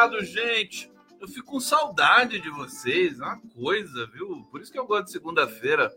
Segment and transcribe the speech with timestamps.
[0.00, 0.90] Obrigado, gente.
[1.20, 4.46] Eu fico com saudade de vocês, é uma coisa, viu?
[4.50, 5.94] Por isso que eu gosto de segunda-feira.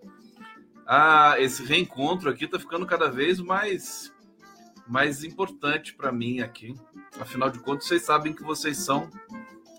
[0.86, 4.14] Ah, esse reencontro aqui tá ficando cada vez mais
[4.86, 6.76] mais importante para mim aqui.
[7.18, 9.10] Afinal de contas, vocês sabem que vocês são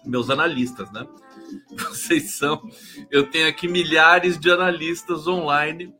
[0.06, 1.06] meus analistas, né?
[1.76, 2.62] Vocês são.
[3.10, 5.94] Eu tenho aqui milhares de analistas online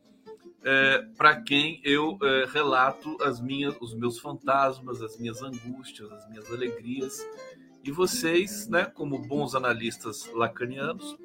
[0.63, 6.27] é, para quem eu é, relato as minhas, os meus fantasmas, as minhas angústias, as
[6.27, 7.23] minhas alegrias.
[7.85, 11.15] E vocês, né, como bons analistas lacanianos,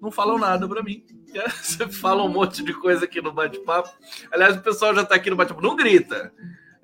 [0.00, 1.04] não falam nada para mim.
[1.60, 3.90] Você fala um monte de coisa aqui no bate-papo.
[4.30, 5.60] Aliás, o pessoal já está aqui no bate-papo.
[5.60, 6.32] Não grita,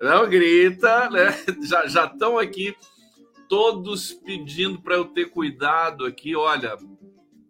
[0.01, 1.29] não grita, né?
[1.87, 2.77] Já estão aqui
[3.49, 6.35] todos pedindo para eu ter cuidado aqui.
[6.35, 6.77] Olha,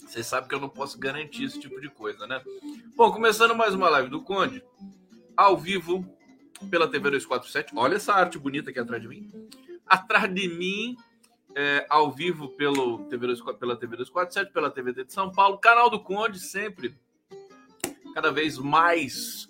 [0.07, 2.43] vocês sabem que eu não posso garantir esse tipo de coisa, né?
[2.95, 4.63] Bom, começando mais uma live do Conde,
[5.35, 6.05] ao vivo
[6.71, 7.73] pela TV 247.
[7.75, 9.33] Olha essa arte bonita aqui atrás de mim.
[9.87, 10.95] Atrás de mim,
[11.55, 15.89] é, ao vivo pelo TV 2, pela TV 247, pela TVT de São Paulo, canal
[15.89, 16.97] do Conde, sempre
[18.15, 19.49] cada vez mais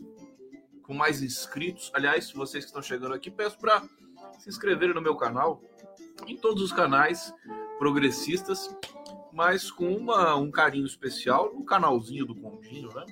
[0.82, 1.90] com mais inscritos.
[1.94, 3.82] Aliás, vocês que estão chegando aqui, peço para
[4.38, 5.62] se inscreverem no meu canal,
[6.26, 7.32] em todos os canais
[7.78, 8.74] progressistas,
[9.32, 13.04] mas com uma, um carinho especial no canalzinho do Condinho, né?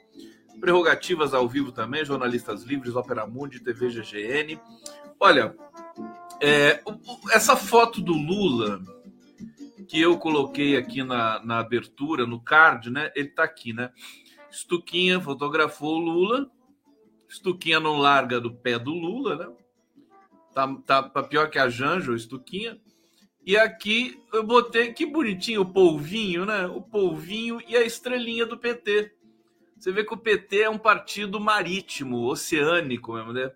[0.61, 4.61] Prerrogativas ao vivo também, Jornalistas Livres, Opera Mundi, TV GGN.
[5.19, 5.57] Olha,
[6.43, 6.83] é,
[7.31, 8.83] essa foto do Lula
[9.89, 13.13] que eu coloquei aqui na, na abertura, no card, né?
[13.15, 13.93] Ele tá aqui, né?
[14.51, 16.51] Stuquinha fotografou o Lula.
[17.31, 19.55] Stuquinha não larga do pé do Lula, né?
[20.53, 22.81] Tá, tá pior que a Janja, o Stuquinha.
[23.47, 26.67] E aqui eu botei, que bonitinho o polvinho, né?
[26.67, 29.15] O polvinho e a estrelinha do PT.
[29.79, 33.53] Você vê que o PT é um partido marítimo, oceânico mesmo, né?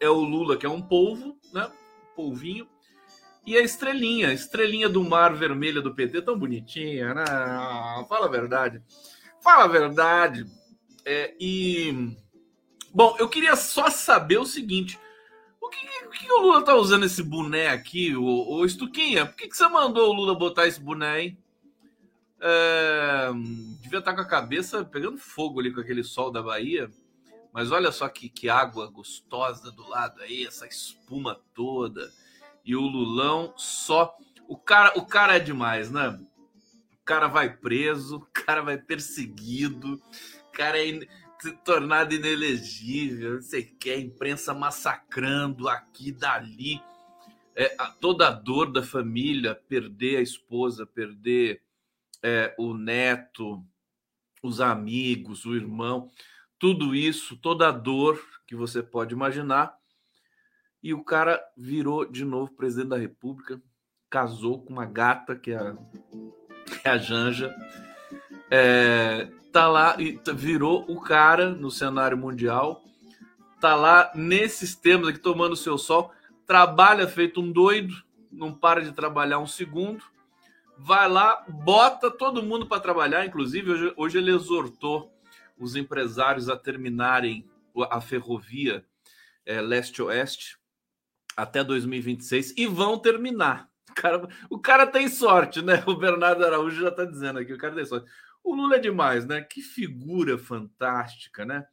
[0.00, 1.70] É o Lula, que é um polvo, né?
[2.18, 2.68] Polvinho.
[3.46, 7.24] E a estrelinha, estrelinha do mar vermelha do PT, tão bonitinha, né?
[8.08, 8.82] Fala a verdade.
[9.40, 10.44] Fala a verdade.
[11.04, 12.16] É, e.
[12.92, 14.98] Bom, eu queria só saber o seguinte:
[15.60, 19.24] o que, o que o Lula tá usando esse boné aqui, o, o Estuquinha?
[19.24, 21.38] Por que, que você mandou o Lula botar esse boné, hein?
[22.40, 23.30] É,
[23.80, 26.90] devia estar tá com a cabeça pegando fogo ali com aquele sol da Bahia.
[27.52, 32.12] Mas olha só que, que água gostosa do lado aí, essa espuma toda.
[32.64, 34.16] E o Lulão só.
[34.46, 36.08] O cara, o cara é demais, né?
[36.92, 39.94] O cara vai preso, o cara vai perseguido,
[40.48, 41.00] o cara é
[41.40, 46.82] se tornado inelegível, não sei o que, a imprensa massacrando aqui, dali.
[47.54, 51.62] É, a, toda a dor da família, perder a esposa, perder
[52.22, 53.64] é, o neto,
[54.42, 56.10] os amigos, o irmão,
[56.58, 59.76] tudo isso, toda a dor que você pode imaginar.
[60.82, 63.60] E o cara virou de novo presidente da República,
[64.10, 65.76] casou com uma gata que é a,
[66.64, 67.54] que é a Janja.
[68.50, 72.82] É, tá lá e virou o cara no cenário mundial,
[73.60, 76.12] tá lá nesses temas aqui tomando seu sol,
[76.46, 77.94] trabalha feito um doido,
[78.30, 80.04] não para de trabalhar um segundo,
[80.78, 85.12] vai lá, bota todo mundo para trabalhar, inclusive hoje, hoje ele exortou
[85.58, 87.48] os empresários a terminarem
[87.90, 88.84] a ferrovia
[89.44, 90.58] é, leste-oeste
[91.36, 93.68] até 2026 e vão terminar.
[93.88, 95.82] O cara, o cara tem sorte, né?
[95.86, 98.10] O Bernardo Araújo já está dizendo aqui, o cara tem sorte.
[98.42, 99.40] O Lula é demais, né?
[99.40, 101.66] Que figura fantástica, né?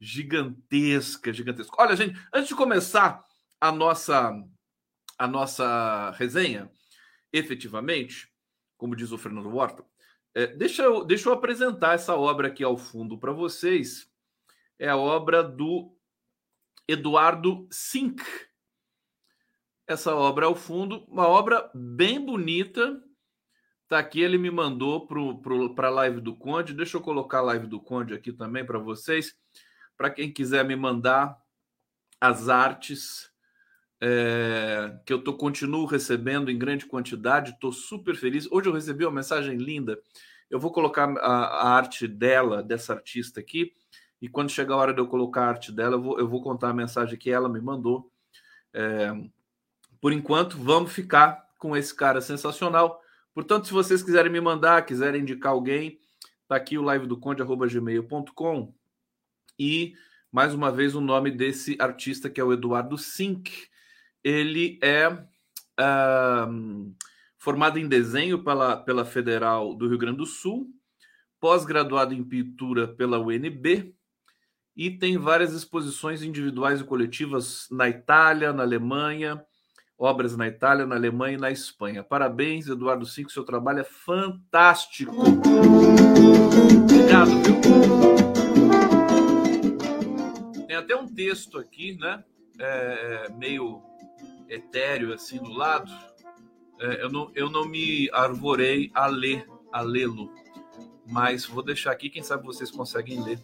[0.00, 1.76] Gigantesca, gigantesca.
[1.78, 3.24] Olha, gente, antes de começar
[3.60, 4.32] a nossa
[5.18, 6.68] a nossa resenha,
[7.32, 8.28] efetivamente,
[8.76, 9.84] como diz o Fernando Horta,
[10.34, 14.10] é, deixa, eu, deixa eu apresentar essa obra aqui ao fundo para vocês.
[14.78, 15.96] É a obra do
[16.88, 18.22] Eduardo Sink.
[19.86, 23.02] Essa obra ao fundo, uma obra bem bonita,
[23.92, 25.06] Tá aqui, ele me mandou
[25.74, 26.72] para a live do Conde.
[26.72, 29.34] Deixa eu colocar a live do Conde aqui também para vocês.
[29.98, 31.36] Para quem quiser me mandar
[32.18, 33.30] as artes
[34.04, 38.50] é, que eu tô, continuo recebendo em grande quantidade, estou super feliz.
[38.50, 39.96] Hoje eu recebi uma mensagem linda.
[40.50, 43.72] Eu vou colocar a, a, arte dela, dessa artista aqui,
[44.20, 46.42] e quando chegar a hora de eu colocar a arte dela, eu vou, eu vou
[46.42, 48.10] contar a mensagem que ela me mandou.
[48.74, 49.12] É,
[50.00, 53.00] por enquanto, vamos ficar com esse cara sensacional.
[53.32, 56.00] Portanto, se vocês quiserem me mandar, quiserem indicar alguém,
[56.48, 58.74] tá aqui o live do conde@gmail.com
[59.56, 59.94] e
[60.32, 63.70] mais uma vez o nome desse artista que é o Eduardo Sink.
[64.24, 66.94] Ele é uh,
[67.38, 70.68] formado em desenho pela, pela Federal do Rio Grande do Sul,
[71.40, 73.94] pós-graduado em pintura pela UNB
[74.76, 79.44] e tem várias exposições individuais e coletivas na Itália, na Alemanha,
[79.98, 82.02] obras na Itália, na Alemanha e na Espanha.
[82.02, 85.14] Parabéns, Eduardo Cinco, seu trabalho é fantástico.
[86.84, 87.60] Obrigado, viu?
[90.66, 92.24] Tem até um texto aqui, né?
[92.58, 93.82] É, meio
[94.52, 95.90] etéreo assim do lado.
[96.80, 100.30] É, eu, não, eu não me arvorei a ler, a lê-lo,
[101.06, 103.38] mas vou deixar aqui, quem sabe vocês conseguem ler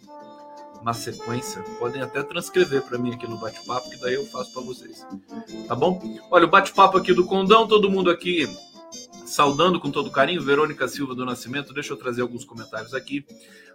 [0.83, 4.63] na sequência, podem até transcrever para mim aqui no bate-papo, que daí eu faço para
[4.63, 5.07] vocês.
[5.67, 6.01] Tá bom?
[6.31, 8.47] Olha, o bate-papo aqui do Condão, todo mundo aqui
[9.29, 10.43] saudando com todo carinho.
[10.43, 13.25] Verônica Silva do Nascimento, deixa eu trazer alguns comentários aqui.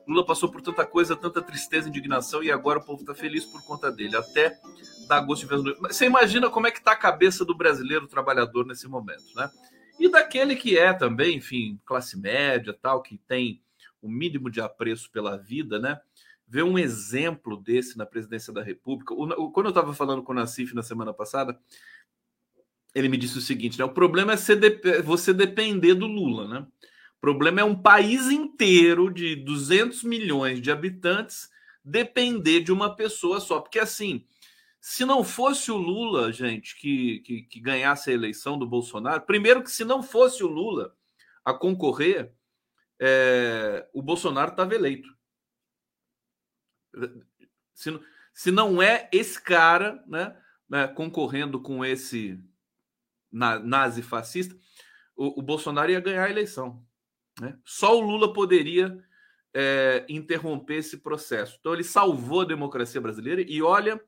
[0.07, 3.63] Lula passou por tanta coisa, tanta tristeza, indignação e agora o povo está feliz por
[3.63, 4.17] conta dele.
[4.17, 4.57] Até
[5.07, 5.77] dá gosto de ver.
[5.79, 9.49] Você imagina como é que está a cabeça do brasileiro trabalhador nesse momento, né?
[9.99, 13.61] E daquele que é também, enfim, classe média, tal, que tem
[14.01, 15.99] o mínimo de apreço pela vida, né?
[16.45, 19.15] ver um exemplo desse na presidência da República.
[19.15, 21.57] quando eu estava falando com o Nassif na semana passada,
[22.93, 26.67] ele me disse o seguinte: né, o problema é você depender do Lula, né?
[27.17, 31.49] O problema é um país inteiro de 200 milhões de habitantes
[31.83, 33.61] depender de uma pessoa só.
[33.61, 34.25] Porque assim,
[34.79, 39.63] se não fosse o Lula, gente, que, que, que ganhasse a eleição do Bolsonaro, primeiro
[39.63, 40.93] que se não fosse o Lula
[41.45, 42.33] a concorrer,
[42.99, 45.09] é, o Bolsonaro estava eleito.
[47.73, 47.99] Se,
[48.33, 50.37] se não é esse cara né,
[50.69, 52.39] né concorrendo com esse
[53.33, 54.55] na, nazi fascista,
[55.15, 56.85] o, o, Bolsonaro ia ganhar a eleição.
[57.41, 57.57] Né?
[57.65, 59.03] Só o Lula poderia
[59.53, 61.57] é, interromper esse processo.
[61.59, 64.01] Então ele salvou a democracia brasileira e olha,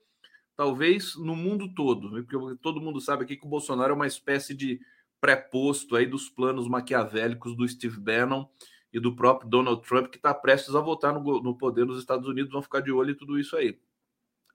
[0.55, 4.07] talvez no mundo todo, né, porque todo mundo sabe aqui que o Bolsonaro é uma
[4.07, 4.79] espécie de
[5.19, 8.47] pré-posto aí dos planos maquiavélicos do Steve Bannon
[8.93, 12.27] e do próprio Donald Trump, que está prestes a voltar no, no, poder nos Estados
[12.27, 13.79] Unidos, vão ficar de olho em tudo isso aí.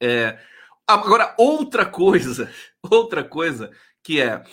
[0.01, 0.39] É,
[0.87, 2.51] agora, outra coisa,
[2.83, 3.71] outra coisa
[4.03, 4.45] que é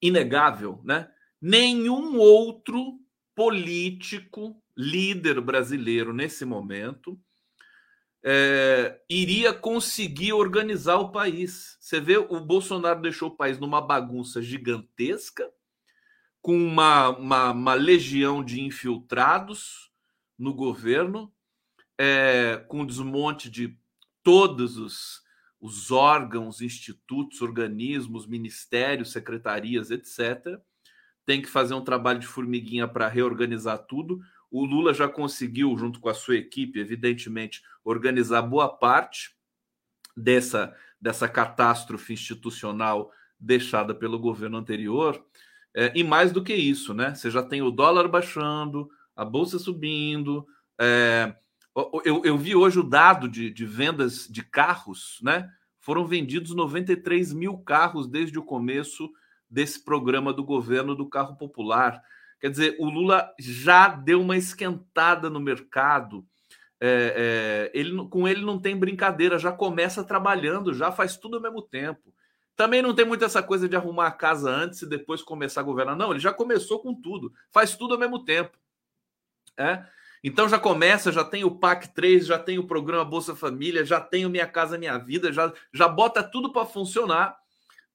[0.00, 1.10] inegável, né?
[1.40, 3.00] Nenhum outro
[3.34, 7.18] político, líder brasileiro nesse momento,
[8.22, 11.76] é, iria conseguir organizar o país.
[11.78, 15.50] Você vê, o Bolsonaro deixou o país numa bagunça gigantesca,
[16.40, 19.90] com uma, uma, uma legião de infiltrados
[20.38, 21.32] no governo,
[21.98, 23.78] é, com desmonte de
[24.22, 25.23] todos os,
[25.64, 30.60] os órgãos, institutos, organismos, ministérios, secretarias, etc.
[31.24, 34.20] Tem que fazer um trabalho de formiguinha para reorganizar tudo.
[34.50, 39.34] O Lula já conseguiu, junto com a sua equipe, evidentemente, organizar boa parte
[40.14, 45.24] dessa, dessa catástrofe institucional deixada pelo governo anterior.
[45.74, 47.14] É, e mais do que isso, né?
[47.14, 50.46] Você já tem o dólar baixando, a bolsa subindo.
[50.78, 51.34] É,
[52.04, 55.50] eu, eu, vi hoje o dado de, de, vendas de carros, né?
[55.80, 59.10] Foram vendidos 93 mil carros desde o começo
[59.50, 62.02] desse programa do governo do carro popular.
[62.40, 66.24] Quer dizer, o Lula já deu uma esquentada no mercado.
[66.80, 71.42] É, é, ele, com ele não tem brincadeira, já começa trabalhando, já faz tudo ao
[71.42, 72.14] mesmo tempo.
[72.56, 75.64] Também não tem muito essa coisa de arrumar a casa antes e depois começar a
[75.64, 75.96] governar.
[75.96, 78.56] Não, ele já começou com tudo, faz tudo ao mesmo tempo.
[79.56, 79.84] É?
[80.24, 84.00] Então já começa, já tem o PAC 3, já tem o programa Bolsa Família, já
[84.00, 87.36] tem o Minha Casa Minha Vida, já, já bota tudo para funcionar,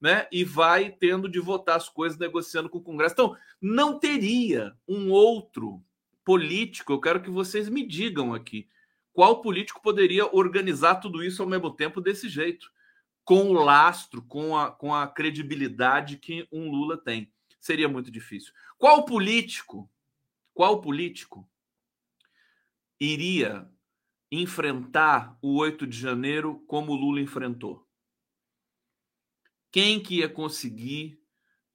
[0.00, 0.28] né?
[0.30, 3.14] E vai tendo de votar as coisas negociando com o Congresso.
[3.14, 5.82] Então, não teria um outro
[6.24, 8.68] político, eu quero que vocês me digam aqui,
[9.12, 12.70] qual político poderia organizar tudo isso ao mesmo tempo desse jeito?
[13.30, 17.32] com o lastro, com a, com a credibilidade que um Lula tem.
[17.60, 18.52] Seria muito difícil.
[18.76, 19.88] Qual político,
[20.52, 21.48] qual político
[23.00, 23.68] iria
[24.30, 27.88] enfrentar o 8 de janeiro como Lula enfrentou?
[29.72, 31.20] Quem que ia conseguir,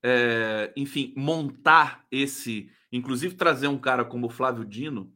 [0.03, 5.13] é, enfim, montar esse, inclusive trazer um cara como o Flávio Dino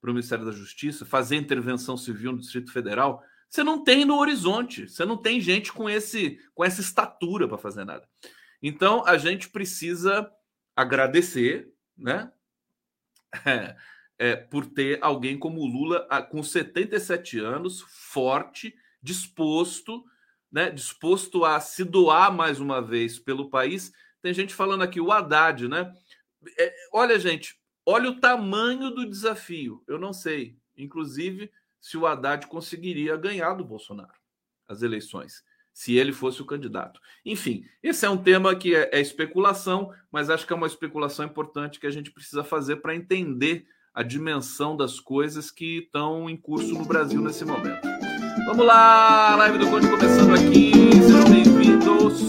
[0.00, 3.22] para o Ministério da Justiça, fazer intervenção civil no Distrito Federal?
[3.48, 7.58] Você não tem no horizonte, você não tem gente com esse com essa estatura para
[7.58, 8.08] fazer nada.
[8.62, 10.30] Então a gente precisa
[10.76, 12.30] agradecer, né?
[14.22, 20.04] É, por ter alguém como o Lula com 77 anos, forte, disposto,
[20.52, 20.68] né?
[20.68, 23.92] Disposto a se doar mais uma vez pelo país.
[24.20, 25.90] Tem gente falando aqui o Haddad, né?
[26.58, 29.82] É, olha, gente, olha o tamanho do desafio.
[29.88, 30.54] Eu não sei.
[30.76, 31.50] Inclusive,
[31.80, 34.20] se o Haddad conseguiria ganhar do Bolsonaro
[34.68, 37.00] as eleições, se ele fosse o candidato.
[37.24, 41.24] Enfim, esse é um tema que é, é especulação, mas acho que é uma especulação
[41.24, 46.36] importante que a gente precisa fazer para entender a dimensão das coisas que estão em
[46.36, 47.86] curso no Brasil nesse momento.
[48.46, 50.72] Vamos lá, live do Conde começando aqui.
[50.92, 52.20] Sejam bem-vindos.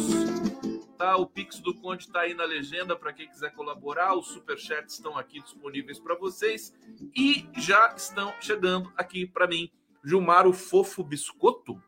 [0.97, 4.15] Tá, o Pix do Conde está aí na legenda para quem quiser colaborar.
[4.15, 6.73] Os superchats estão aqui disponíveis para vocês
[7.15, 9.69] e já estão chegando aqui para mim.
[10.03, 11.81] Gilmar, o fofo biscoito.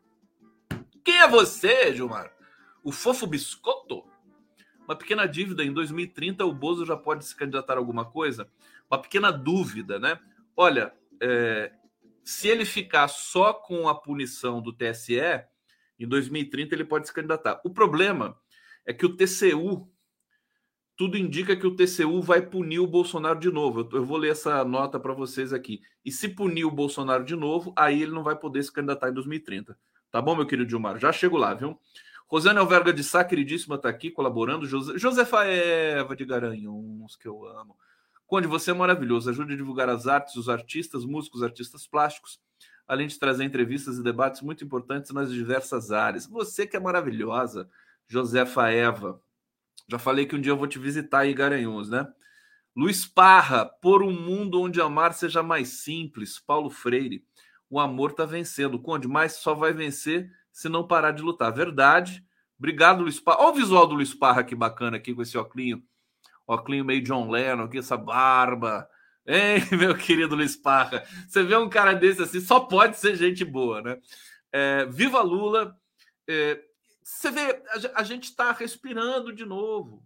[1.02, 2.32] Quem é você, Gilmar?
[2.82, 4.04] O fofo biscoito?
[4.86, 8.48] Uma pequena dívida, em 2030 o Bozo já pode se candidatar a alguma coisa?
[8.94, 10.20] Uma pequena dúvida, né?
[10.56, 11.72] Olha, é,
[12.22, 15.18] se ele ficar só com a punição do TSE,
[15.98, 17.60] em 2030 ele pode se candidatar.
[17.64, 18.38] O problema
[18.86, 19.90] é que o TCU,
[20.96, 23.88] tudo indica que o TCU vai punir o Bolsonaro de novo.
[23.92, 25.80] Eu, vou ler essa nota para vocês aqui.
[26.04, 29.14] E se punir o Bolsonaro de novo, aí ele não vai poder se candidatar em
[29.14, 29.76] 2030.
[30.08, 31.00] Tá bom, meu querido Gilmar?
[31.00, 31.76] Já chego lá, viu?
[32.28, 34.66] Rosane Alverga de Sá, queridíssima, está aqui colaborando.
[34.66, 37.76] José, Josefa Eva de Garanhuns, que eu amo.
[38.26, 39.30] Conde, você é maravilhoso.
[39.30, 42.40] Ajude a divulgar as artes, os artistas, músicos, artistas plásticos,
[42.86, 46.26] além de trazer entrevistas e debates muito importantes nas diversas áreas.
[46.26, 47.68] Você que é maravilhosa,
[48.06, 49.20] Josefa Eva.
[49.88, 52.06] Já falei que um dia eu vou te visitar aí, Garanhuns, né?
[52.76, 56.40] Luiz Parra, por um mundo onde amar seja mais simples.
[56.40, 57.24] Paulo Freire,
[57.70, 58.80] o amor está vencendo.
[58.80, 61.52] Conde, mas só vai vencer se não parar de lutar.
[61.52, 62.24] Verdade.
[62.58, 63.42] Obrigado, Luiz Parra.
[63.42, 65.82] Olha o visual do Luiz Parra, que bacana aqui com esse óculos.
[66.46, 68.88] Óculos meio John Lennon, aqui, essa barba.
[69.26, 71.04] Hein, meu querido Luiz Parra?
[71.26, 73.98] Você vê um cara desse assim, só pode ser gente boa, né?
[74.52, 75.76] É, viva Lula!
[76.28, 76.60] É,
[77.02, 80.04] você vê, a, a gente está respirando de novo.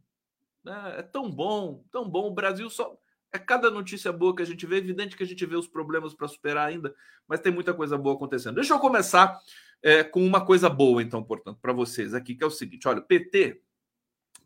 [0.65, 0.95] Né?
[0.99, 2.29] É tão bom, tão bom.
[2.29, 2.97] O Brasil só.
[3.31, 5.69] É cada notícia boa que a gente vê, é evidente que a gente vê os
[5.69, 6.95] problemas para superar ainda,
[7.27, 8.55] mas tem muita coisa boa acontecendo.
[8.55, 9.39] Deixa eu começar
[9.83, 13.03] é, com uma coisa boa, então, portanto, para vocês aqui, que é o seguinte: olha,
[13.03, 13.61] PT,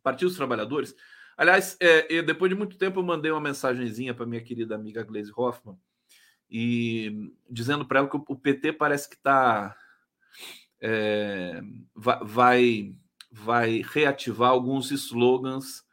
[0.03, 0.97] Partido dos Trabalhadores.
[1.37, 5.33] Aliás, é, depois de muito tempo, eu mandei uma mensagenzinha para minha querida amiga Gleisi
[5.35, 5.79] Hoffmann,
[6.51, 9.77] e dizendo para ela que o PT parece que está.
[10.81, 11.63] É,
[11.95, 12.95] vai,
[13.31, 15.85] vai reativar alguns slogans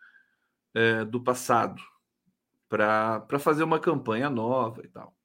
[0.74, 1.82] é, do passado
[2.68, 5.16] para fazer uma campanha nova e tal.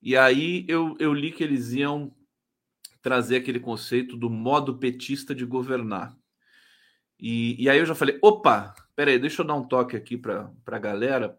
[0.00, 2.14] E aí eu, eu li que eles iam
[3.02, 6.17] trazer aquele conceito do modo petista de governar.
[7.18, 10.50] E, e aí eu já falei: opa, peraí, deixa eu dar um toque aqui para
[10.66, 11.38] a galera,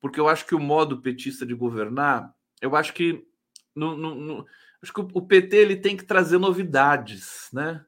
[0.00, 3.26] porque eu acho que o modo petista de governar, eu acho que.
[3.74, 4.46] No, no, no
[4.82, 7.84] acho que o, PT ele tem que trazer novidades, né?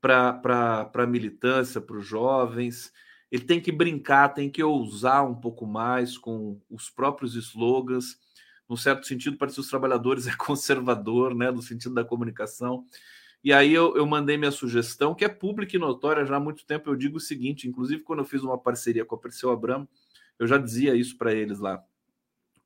[0.00, 2.92] Para a militância, para os jovens.
[3.30, 8.18] Ele tem que brincar, tem que ousar um pouco mais com os próprios slogans
[8.70, 12.86] no certo sentido, o Partido dos Trabalhadores é conservador, né, no sentido da comunicação.
[13.42, 16.64] E aí eu, eu mandei minha sugestão, que é pública e notória já há muito
[16.66, 16.90] tempo.
[16.90, 19.88] Eu digo o seguinte, inclusive quando eu fiz uma parceria com a Perseu Abramo,
[20.38, 21.82] eu já dizia isso para eles lá.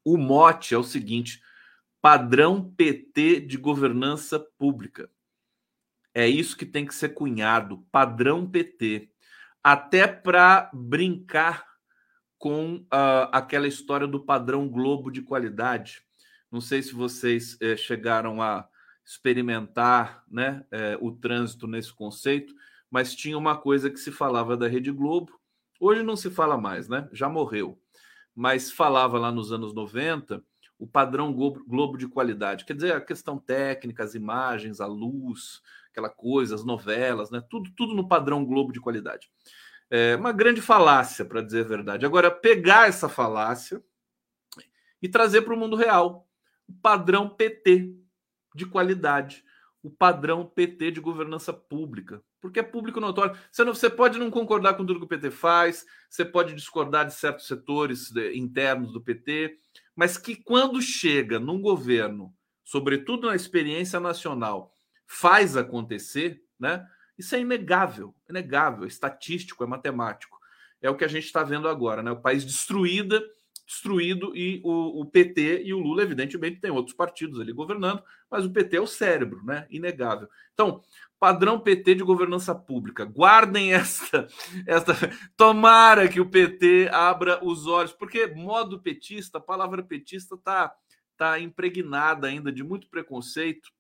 [0.04, 1.40] O mote é o seguinte:
[2.00, 5.08] padrão PT de governança pública.
[6.12, 9.10] É isso que tem que ser cunhado, padrão PT.
[9.62, 11.64] Até para brincar
[12.36, 16.02] com uh, aquela história do padrão Globo de qualidade.
[16.52, 18.68] Não sei se vocês eh, chegaram a
[19.04, 22.54] experimentar né, eh, o trânsito nesse conceito,
[22.90, 25.38] mas tinha uma coisa que se falava da Rede Globo.
[25.78, 27.08] Hoje não se fala mais, né?
[27.12, 27.78] Já morreu.
[28.34, 30.42] Mas falava lá nos anos 90
[30.78, 32.64] o padrão Globo, Globo de qualidade.
[32.64, 37.42] Quer dizer, a questão técnica, as imagens, a luz, aquela coisa, as novelas, né?
[37.48, 39.30] Tudo, tudo no padrão Globo de qualidade.
[39.90, 42.06] É uma grande falácia, para dizer a verdade.
[42.06, 43.82] Agora, pegar essa falácia
[45.00, 46.26] e trazer para o mundo real
[46.66, 48.03] o padrão PT
[48.54, 49.44] de qualidade,
[49.82, 53.36] o padrão PT de governança pública, porque é público notório.
[53.50, 57.06] Você, não, você pode não concordar com tudo que o PT faz, você pode discordar
[57.06, 59.58] de certos setores internos do PT,
[59.94, 62.34] mas que quando chega num governo,
[62.64, 64.74] sobretudo na experiência nacional,
[65.06, 66.86] faz acontecer, né?
[67.16, 70.38] Isso é inegável, inegável, é estatístico, é matemático.
[70.80, 72.10] É o que a gente está vendo agora, né?
[72.10, 73.22] O país destruída,
[73.66, 78.44] destruído e o, o, PT e o Lula, evidentemente, tem outros partidos ali governando, mas
[78.44, 79.66] o PT é o cérebro, né?
[79.70, 80.28] Inegável.
[80.52, 80.82] Então,
[81.18, 83.04] padrão PT de governança pública.
[83.04, 84.26] Guardem esta,
[84.66, 84.94] esta.
[85.36, 90.74] Tomara que o PT abra os olhos, porque modo petista, a palavra petista está
[91.16, 93.70] tá impregnada ainda de muito preconceito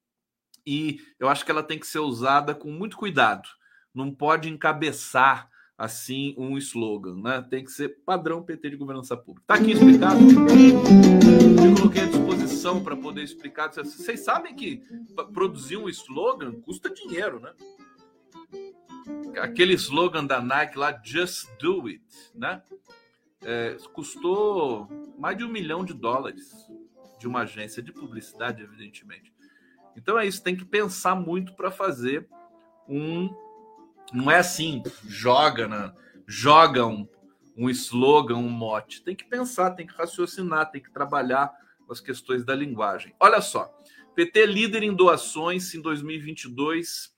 [0.66, 3.48] e eu acho que ela tem que ser usada com muito cuidado.
[3.92, 7.44] Não pode encabeçar assim um slogan, né?
[7.48, 9.42] Tem que ser padrão PT de governança pública.
[9.42, 10.20] Está aqui explicado.
[10.20, 13.72] Eu coloquei à disposição para poder explicar.
[13.72, 14.82] Vocês sabem que
[15.32, 17.52] produzir um slogan custa dinheiro, né?
[19.40, 22.02] Aquele slogan da Nike lá, Just Do It,
[22.34, 22.62] né?
[23.44, 24.88] é, custou
[25.18, 26.68] mais de um milhão de dólares
[27.18, 29.32] de uma agência de publicidade, evidentemente.
[29.96, 32.26] Então é isso, tem que pensar muito para fazer
[32.88, 33.43] um.
[34.12, 35.94] Não é assim, joga, na,
[36.26, 37.08] joga um,
[37.56, 39.02] um slogan, um mote.
[39.02, 41.52] Tem que pensar, tem que raciocinar, tem que trabalhar
[41.86, 43.14] com as questões da linguagem.
[43.18, 43.72] Olha só,
[44.14, 47.12] PT líder em doações em 2022.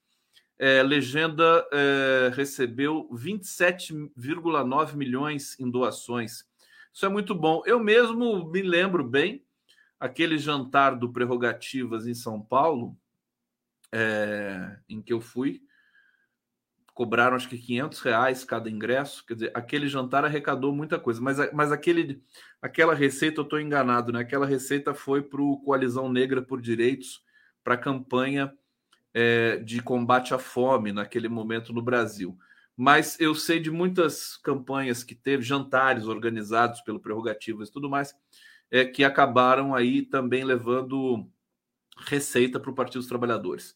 [0.59, 6.47] É, legenda é, recebeu 27,9 milhões em doações.
[6.93, 7.63] Isso é muito bom.
[7.67, 9.45] Eu mesmo me lembro bem
[10.01, 12.97] aquele jantar do Prerrogativas em São Paulo,
[13.93, 15.63] é, em que eu fui,
[16.97, 19.23] cobraram acho que 500 reais cada ingresso.
[19.27, 22.23] Quer dizer, aquele jantar arrecadou muita coisa, mas, mas aquele,
[22.61, 24.21] aquela receita, eu estou enganado, né?
[24.21, 27.23] Aquela receita foi para o Coalizão Negra por Direitos,
[27.63, 28.51] para a campanha
[29.13, 32.35] é, de combate à fome naquele momento no Brasil.
[32.75, 38.15] Mas eu sei de muitas campanhas que teve, jantares organizados pelo Prerrogativas e tudo mais,
[38.71, 41.31] é, que acabaram aí também levando
[42.07, 43.75] receita para o Partido dos Trabalhadores.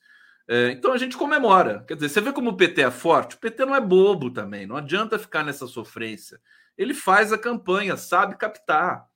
[0.53, 1.85] É, então a gente comemora.
[1.87, 3.37] Quer dizer, você vê como o PT é forte?
[3.37, 6.41] O PT não é bobo também, não adianta ficar nessa sofrência.
[6.77, 9.07] Ele faz a campanha, sabe captar,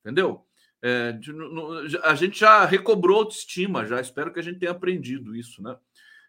[0.00, 0.44] entendeu?
[0.82, 5.36] É, de, no, a gente já recobrou autoestima, já espero que a gente tenha aprendido
[5.36, 5.76] isso, né?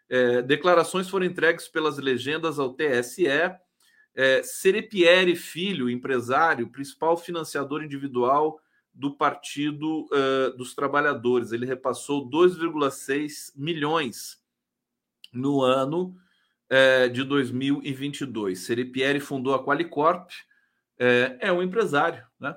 [0.08, 3.26] É, declarações foram entregues pelas legendas ao TSE.
[3.26, 8.60] É, Serepieri Filho, empresário, principal financiador individual
[8.94, 11.50] do Partido uh, dos Trabalhadores.
[11.50, 14.43] Ele repassou 2,6 milhões
[15.34, 16.16] no ano
[16.70, 18.60] uh, de 2022.
[18.60, 22.56] Seripieri fundou a Qualicorp, uh, é um empresário, né?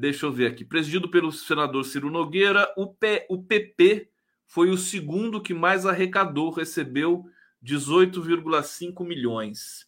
[0.00, 0.64] deixa eu ver aqui.
[0.64, 4.10] Presidido pelo senador Ciro Nogueira, o, P, o PP
[4.44, 7.24] foi o segundo que mais arrecadou, recebeu
[7.64, 9.86] 18,5 milhões.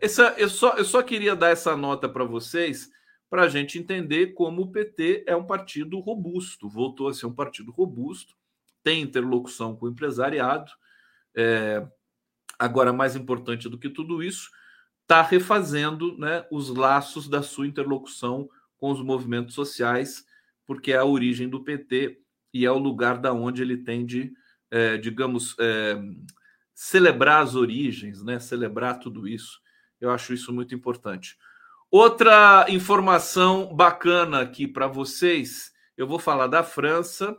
[0.00, 2.90] essa, eu, só, eu só queria dar essa nota para vocês
[3.34, 7.34] para a gente entender como o PT é um partido robusto, voltou a ser um
[7.34, 8.36] partido robusto,
[8.84, 10.70] tem interlocução com o empresariado.
[11.34, 11.84] É,
[12.56, 14.48] agora, mais importante do que tudo isso,
[15.02, 20.24] está refazendo né, os laços da sua interlocução com os movimentos sociais,
[20.66, 22.20] porque é a origem do PT
[22.52, 24.32] e é o lugar da onde ele tem de,
[24.70, 25.96] é, digamos, é,
[26.74, 29.60] celebrar as origens, né, celebrar tudo isso.
[30.00, 31.36] Eu acho isso muito importante.
[31.90, 37.38] Outra informação bacana aqui para vocês, eu vou falar da França.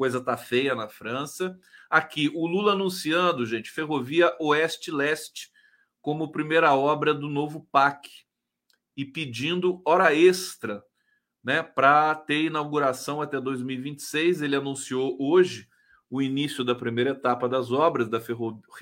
[0.00, 1.60] Coisa tá feia na França.
[1.90, 5.50] Aqui o Lula anunciando, gente, Ferrovia Oeste-Leste
[6.00, 8.08] como primeira obra do novo PAC
[8.96, 10.82] e pedindo hora extra,
[11.44, 14.40] né, para ter inauguração até 2026.
[14.40, 15.68] Ele anunciou hoje
[16.08, 18.22] o início da primeira etapa das obras da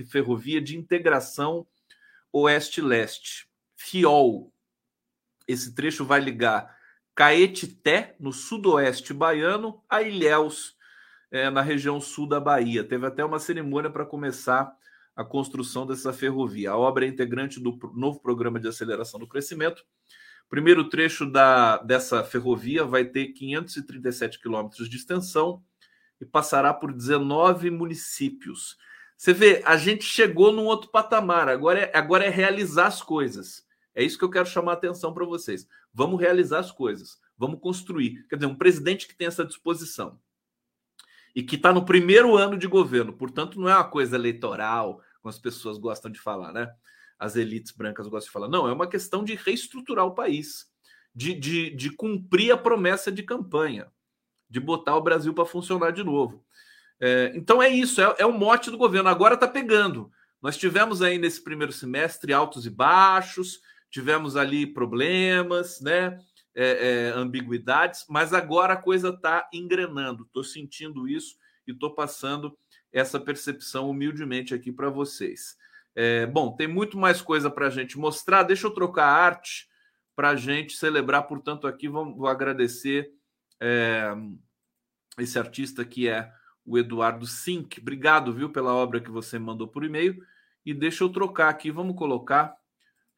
[0.07, 1.67] ferrovia de integração
[2.33, 4.53] Oeste-Leste, FIOL,
[5.49, 6.79] esse trecho vai ligar
[7.13, 10.78] Caetité, no sudoeste baiano, a Ilhéus,
[11.31, 12.85] é, na região sul da Bahia.
[12.85, 14.73] Teve até uma cerimônia para começar
[15.15, 16.71] a construção dessa ferrovia.
[16.71, 19.85] A obra é integrante do novo programa de aceleração do crescimento.
[20.49, 25.63] Primeiro trecho da, dessa ferrovia vai ter 537 quilômetros de extensão
[26.21, 28.77] e passará por 19 municípios.
[29.17, 31.49] Você vê, a gente chegou num outro patamar.
[31.49, 33.67] Agora é, agora é realizar as coisas.
[33.95, 35.67] É isso que eu quero chamar a atenção para vocês.
[35.93, 38.25] Vamos realizar as coisas, vamos construir.
[38.29, 40.19] Quer dizer, um presidente que tem essa disposição
[41.39, 45.31] e que está no primeiro ano de governo, portanto, não é uma coisa eleitoral, como
[45.31, 46.69] as pessoas gostam de falar, né?
[47.17, 48.49] As elites brancas gostam de falar.
[48.49, 50.67] Não, é uma questão de reestruturar o país,
[51.15, 53.87] de, de, de cumprir a promessa de campanha,
[54.51, 56.45] de botar o Brasil para funcionar de novo.
[57.01, 59.09] É, então é isso, é, é o mote do governo.
[59.09, 60.11] Agora está pegando.
[60.43, 66.19] Nós tivemos aí nesse primeiro semestre altos e baixos, tivemos ali problemas, né?
[66.55, 70.25] É, é, ambiguidades, mas agora a coisa está engrenando.
[70.25, 72.59] Estou sentindo isso e estou passando
[72.93, 75.57] essa percepção humildemente aqui para vocês.
[75.95, 78.43] É, bom, tem muito mais coisa para a gente mostrar.
[78.43, 79.69] Deixa eu trocar a arte
[80.17, 81.29] para a gente celebrar.
[81.29, 83.13] Portanto, aqui vamos, vou agradecer
[83.61, 84.13] é,
[85.19, 86.33] esse artista que é
[86.65, 87.81] o Eduardo Sink.
[87.81, 90.21] Obrigado, viu, pela obra que você mandou por e-mail.
[90.67, 91.71] E deixa eu trocar aqui.
[91.71, 92.59] Vamos colocar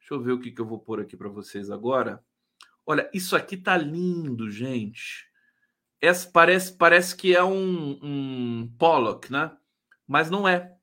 [0.01, 2.21] Deixa eu ver o que, que eu vou pôr aqui para vocês agora.
[2.91, 5.25] Olha, isso aqui tá lindo, gente.
[6.01, 9.57] Essa parece, parece que é um, um Pollock, né?
[10.05, 10.75] Mas não é.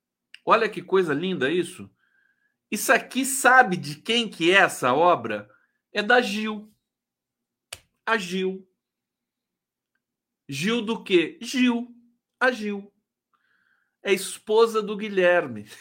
[0.42, 1.90] Olha que coisa linda isso.
[2.71, 5.51] Isso aqui sabe de quem que é essa obra?
[5.92, 6.73] É da Gil.
[8.07, 8.66] A Gil.
[10.49, 11.38] Gil do quê?
[11.42, 11.94] Gil.
[12.40, 12.90] A Gil.
[14.03, 15.66] É esposa do Guilherme.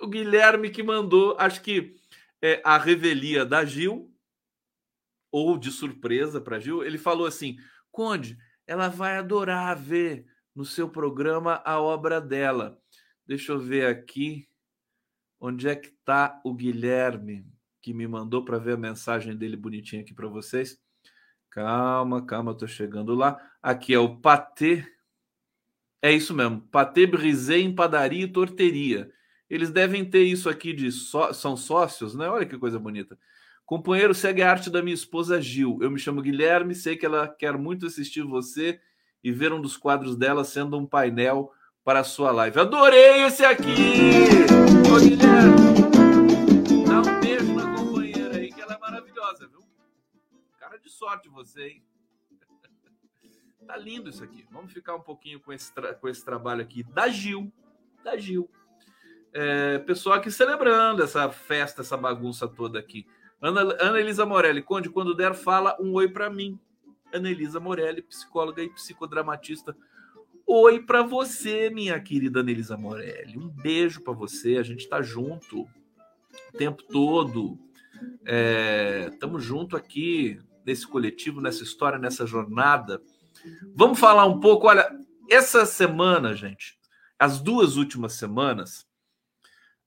[0.00, 1.96] O Guilherme que mandou, acho que
[2.42, 4.13] é a revelia da Gil,
[5.34, 6.84] ou de surpresa para Gil.
[6.84, 7.56] Ele falou assim:
[7.90, 12.78] Conde, ela vai adorar ver no seu programa a obra dela.
[13.26, 14.48] Deixa eu ver aqui
[15.40, 17.44] onde é que está o Guilherme
[17.82, 20.80] que me mandou para ver a mensagem dele bonitinha aqui para vocês.
[21.50, 23.36] Calma, calma, estou chegando lá.
[23.60, 24.86] Aqui é o Patê.
[26.00, 29.10] É isso mesmo, Patê Brisé em padaria e torteria.
[29.50, 32.28] Eles devem ter isso aqui de só, são sócios, né?
[32.28, 33.18] Olha que coisa bonita.
[33.66, 35.78] Companheiro, segue a arte da minha esposa Gil.
[35.80, 38.78] Eu me chamo Guilherme, sei que ela quer muito assistir você
[39.22, 41.50] e ver um dos quadros dela sendo um painel
[41.82, 42.60] para a sua live.
[42.60, 44.26] Adorei esse aqui!
[44.92, 45.56] Ô, Guilherme,
[46.86, 49.64] dá um beijo na companheira aí, que ela é maravilhosa, viu?
[50.58, 51.84] Cara de sorte você, hein?
[53.66, 54.46] Tá lindo isso aqui.
[54.50, 57.50] Vamos ficar um pouquinho com esse, com esse trabalho aqui da Gil.
[58.04, 58.46] Da Gil.
[59.32, 63.06] É, pessoal aqui celebrando essa festa, essa bagunça toda aqui.
[63.40, 66.58] Ana, Ana Elisa Morelli, Conde, quando der, fala um oi para mim.
[67.12, 69.76] Ana Elisa Morelli, psicóloga e psicodramatista.
[70.46, 73.38] Oi para você, minha querida Ana Elisa Morelli.
[73.38, 74.56] Um beijo para você.
[74.56, 77.58] A gente está junto o tempo todo.
[79.12, 83.00] Estamos é, junto aqui nesse coletivo, nessa história, nessa jornada.
[83.74, 84.66] Vamos falar um pouco.
[84.66, 84.88] Olha,
[85.30, 86.78] essa semana, gente,
[87.18, 88.86] as duas últimas semanas,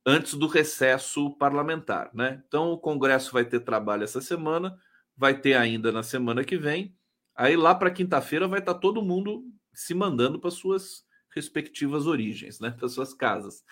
[0.08, 2.42] antes do recesso parlamentar, né?
[2.48, 4.80] Então o Congresso vai ter trabalho essa semana,
[5.18, 6.96] vai ter ainda na semana que vem.
[7.36, 9.44] Aí lá para quinta-feira vai estar tá todo mundo
[9.74, 12.72] se mandando para suas respectivas origens, né?
[12.72, 13.66] Para suas casas.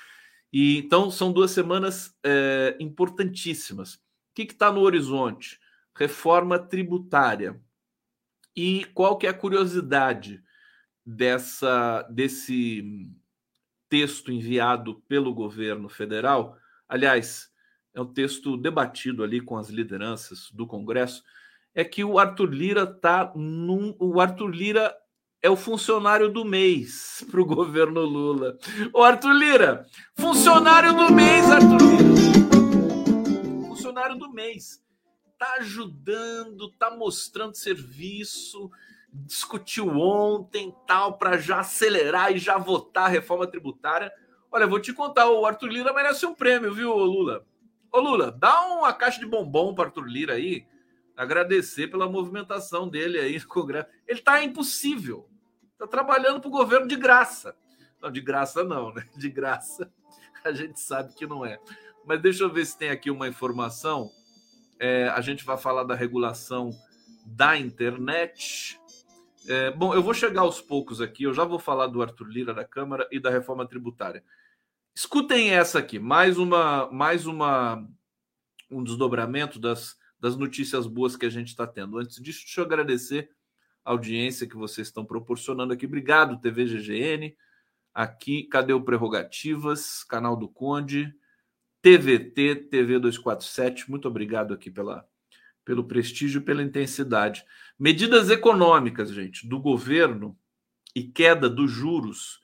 [0.52, 3.96] E então são duas semanas é, importantíssimas.
[3.96, 4.00] O
[4.36, 5.58] que está no horizonte?
[5.96, 7.58] Reforma tributária.
[8.54, 10.44] E qual que é a curiosidade
[11.06, 12.84] dessa desse
[13.96, 16.58] texto enviado pelo governo federal.
[16.86, 17.50] Aliás,
[17.94, 21.24] é um texto debatido ali com as lideranças do Congresso.
[21.74, 23.96] É que o Arthur Lira tá num.
[23.98, 24.94] O Arthur Lira
[25.42, 28.58] é o funcionário do mês para o governo Lula.
[28.94, 32.04] O Arthur Lira, funcionário do mês, Arthur Lira.
[33.70, 34.84] Funcionário do mês.
[35.40, 38.70] Tá ajudando, tá mostrando serviço,
[39.26, 44.12] discutiu ontem, tal, para já acelerar e já votar a reforma tributária.
[44.52, 47.46] Olha, vou te contar, o Arthur Lira merece um prêmio, viu, Lula?
[47.92, 50.66] Ô, Lula, dá uma caixa de bombom para Arthur Lira aí,
[51.16, 53.88] agradecer pela movimentação dele aí no Congresso.
[54.08, 55.30] Ele tá impossível.
[55.78, 57.56] Tá trabalhando para o governo de graça.
[58.02, 59.06] Não, de graça não, né?
[59.16, 59.92] De graça
[60.44, 61.60] a gente sabe que não é.
[62.06, 64.12] Mas deixa eu ver se tem aqui uma informação.
[64.80, 66.70] É, a gente vai falar da regulação
[67.26, 68.80] da internet.
[69.48, 72.54] É, bom, eu vou chegar aos poucos aqui, eu já vou falar do Arthur Lira
[72.54, 74.24] da Câmara e da reforma tributária.
[74.96, 77.88] Escutem essa aqui, mais uma, mais uma
[78.72, 81.98] um desdobramento das, das notícias boas que a gente está tendo.
[81.98, 83.30] Antes disso, deixa eu agradecer
[83.84, 85.86] a audiência que vocês estão proporcionando aqui.
[85.86, 87.36] Obrigado, TV GGN.
[87.94, 90.04] Aqui, cadê o Prerrogativas?
[90.04, 91.14] Canal do Conde,
[91.82, 93.90] TVT, TV 247.
[93.90, 95.08] Muito obrigado aqui pela,
[95.66, 97.44] pelo prestígio e pela intensidade.
[97.78, 100.38] Medidas econômicas, gente, do governo
[100.96, 102.40] e queda dos juros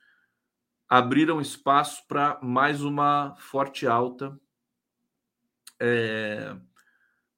[0.89, 4.37] abriram espaço para mais uma forte alta
[5.79, 6.53] é,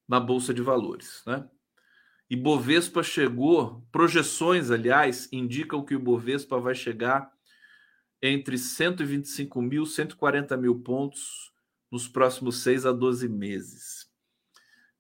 [0.08, 1.22] na Bolsa de Valores.
[1.28, 1.48] Né?
[2.30, 7.32] E Bovespa chegou, projeções, aliás, indicam que o Bovespa vai chegar
[8.22, 11.54] entre 125 mil e 140 mil pontos
[11.92, 14.13] nos próximos 6 a 12 meses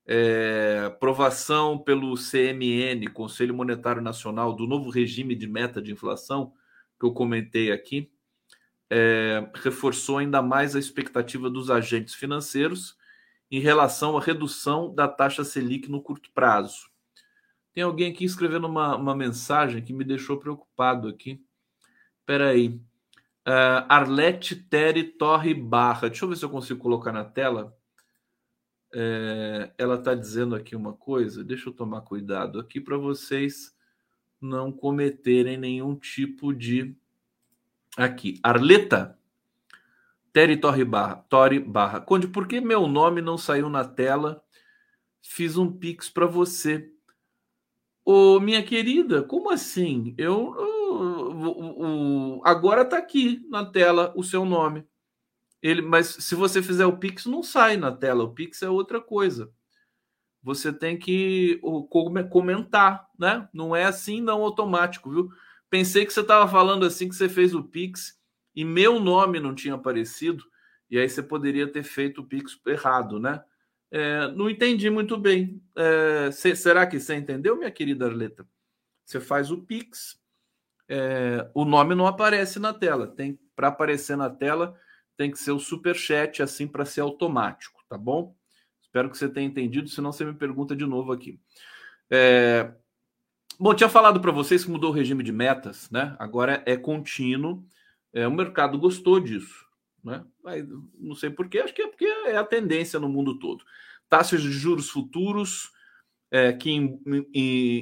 [0.05, 6.53] é, aprovação pelo CMN, Conselho Monetário Nacional, do novo regime de meta de inflação,
[6.99, 8.11] que eu comentei aqui,
[8.89, 12.97] é, reforçou ainda mais a expectativa dos agentes financeiros
[13.49, 16.91] em relação à redução da taxa Selic no curto prazo.
[17.73, 21.43] Tem alguém aqui escrevendo uma, uma mensagem que me deixou preocupado aqui.
[22.19, 22.69] Espera aí.
[23.47, 26.07] Uh, Arlete Terry Torre Barra.
[26.07, 27.75] Deixa eu ver se eu consigo colocar na tela.
[28.93, 33.75] É, ela está dizendo aqui uma coisa, deixa eu tomar cuidado aqui para vocês
[34.39, 36.95] não cometerem nenhum tipo de.
[37.95, 39.17] Aqui, Arleta
[40.33, 42.01] Terry Barra, Torre Barra.
[42.01, 44.43] Conde, por que meu nome não saiu na tela?
[45.21, 46.91] Fiz um pix para você.
[48.03, 50.15] Ô, minha querida, como assim?
[50.17, 54.83] Eu, eu, eu agora está aqui na tela o seu nome.
[55.63, 58.25] Ele, mas se você fizer o Pix, não sai na tela.
[58.25, 59.49] O Pix é outra coisa.
[60.43, 61.61] Você tem que
[62.29, 63.47] comentar, né?
[63.53, 65.29] Não é assim, não automático, viu?
[65.69, 68.19] Pensei que você estava falando assim que você fez o Pix
[68.53, 70.43] e meu nome não tinha aparecido,
[70.91, 73.41] e aí você poderia ter feito o Pix errado, né?
[73.89, 75.63] É, não entendi muito bem.
[75.77, 78.45] É, cê, será que você entendeu, minha querida Arleta?
[79.05, 80.19] Você faz o Pix,
[80.89, 83.07] é, o nome não aparece na tela.
[83.07, 84.77] Tem para aparecer na tela
[85.17, 88.35] tem que ser o super chat assim para ser automático, tá bom?
[88.81, 91.39] Espero que você tenha entendido, senão você me pergunta de novo aqui.
[92.09, 92.73] É...
[93.59, 96.15] Bom, tinha falado para vocês que mudou o regime de metas, né?
[96.19, 97.65] Agora é contínuo.
[98.11, 99.65] É, o mercado gostou disso,
[100.03, 100.23] né?
[100.99, 103.63] Não sei porquê, acho que é porque é a tendência no mundo todo.
[104.07, 105.71] Taxas de juros futuros
[106.29, 106.71] é, que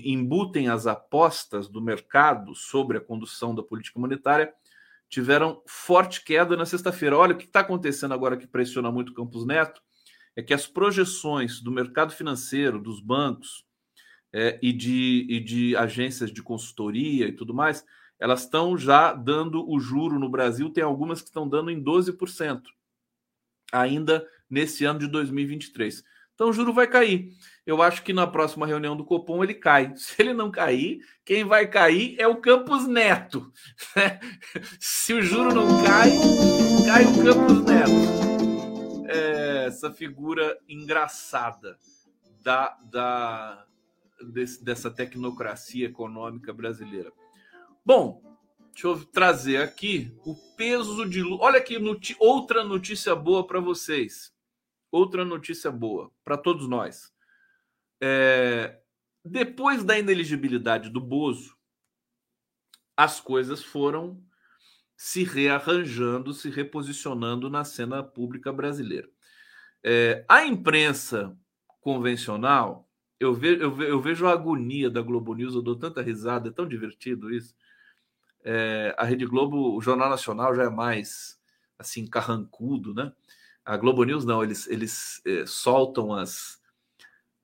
[0.04, 4.54] embutem as apostas do mercado sobre a condução da política monetária
[5.12, 7.18] tiveram forte queda na sexta-feira.
[7.18, 9.82] Olha, o que está acontecendo agora que pressiona muito o Campos Neto
[10.36, 13.66] é que as projeções do mercado financeiro, dos bancos
[14.34, 17.86] é, e, de, e de agências de consultoria e tudo mais,
[18.18, 22.62] elas estão já dando o juro no Brasil, tem algumas que estão dando em 12%,
[23.74, 26.04] ainda nesse ano de 2023.
[26.34, 27.30] Então o juro vai cair.
[27.66, 29.94] Eu acho que na próxima reunião do Copom ele cai.
[29.96, 33.52] Se ele não cair, quem vai cair é o Campos Neto.
[34.80, 36.12] Se o juro não cai,
[36.86, 39.08] cai o Campos Neto.
[39.08, 41.78] É essa figura engraçada
[42.42, 43.66] da, da
[44.22, 47.12] desse, dessa tecnocracia econômica brasileira.
[47.86, 48.22] Bom,
[48.72, 51.24] deixa eu trazer aqui o peso de.
[51.40, 51.78] Olha aqui,
[52.20, 54.34] outra notícia boa para vocês
[54.92, 57.14] outra notícia boa para todos nós.
[58.02, 58.80] É,
[59.24, 61.56] depois da ineligibilidade do Bozo,
[62.98, 64.22] as coisas foram
[64.96, 69.10] se rearranjando, se reposicionando na cena pública brasileira.
[69.84, 71.36] É, a imprensa
[71.80, 72.88] convencional,
[73.20, 76.50] eu, ve, eu, ve, eu, vejo a agonia da Globo News, eu dou tanta risada,
[76.50, 77.56] é tão divertido isso.
[78.44, 81.40] É, a Rede Globo, o Jornal Nacional já é mais
[81.78, 83.12] assim carrancudo, né?
[83.66, 86.60] A Globo News não, eles, eles é, soltam as.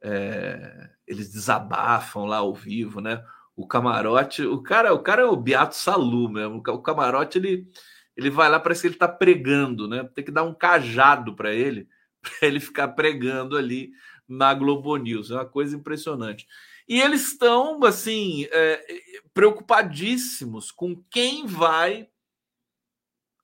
[0.01, 3.23] É, eles desabafam lá ao vivo, né?
[3.55, 6.57] O camarote, o cara, o cara é o Beato Salu mesmo.
[6.57, 7.67] O camarote ele,
[8.15, 10.03] ele vai lá, parece que ele está pregando, né?
[10.13, 11.87] Tem que dar um cajado para ele,
[12.21, 13.91] para ele ficar pregando ali
[14.27, 15.31] na Globo News.
[15.31, 16.47] É uma coisa impressionante.
[16.87, 18.85] E eles estão, assim, é,
[19.33, 22.07] preocupadíssimos com quem vai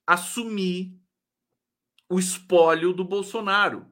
[0.07, 0.97] assumir
[2.13, 3.91] o espólio do Bolsonaro.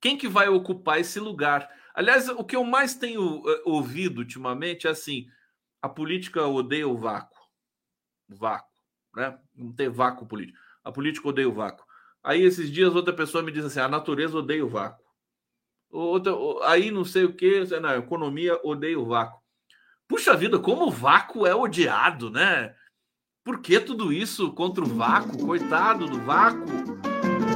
[0.00, 1.70] Quem que vai ocupar esse lugar?
[1.94, 5.26] Aliás, o que eu mais tenho uh, ouvido ultimamente é assim:
[5.80, 7.38] a política odeia o vácuo.
[8.28, 8.68] O vácuo,
[9.14, 9.38] né?
[9.54, 10.58] Não tem vácuo político.
[10.82, 11.86] A política odeia o vácuo.
[12.22, 15.04] Aí esses dias outra pessoa me diz assim: a natureza odeia o vácuo.
[15.90, 16.32] Outra,
[16.64, 19.40] aí não sei o que, na economia odeia o vácuo.
[20.08, 22.74] Puxa vida, como o vácuo é odiado, né?
[23.44, 25.46] Por que tudo isso contra o vácuo?
[25.46, 26.89] Coitado do vácuo.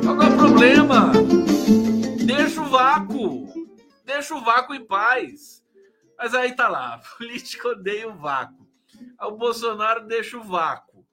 [0.05, 1.13] Qual é o problema?
[2.27, 3.49] Deixa o vácuo.
[4.05, 5.65] Deixa o vácuo em paz.
[6.19, 8.69] Mas aí tá lá, político odeia o vácuo.
[9.19, 11.07] O Bolsonaro deixa o vácuo.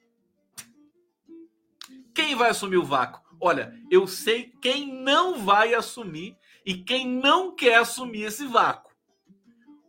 [2.14, 3.22] Quem vai assumir o vácuo?
[3.40, 8.92] Olha, eu sei quem não vai assumir e quem não quer assumir esse vácuo.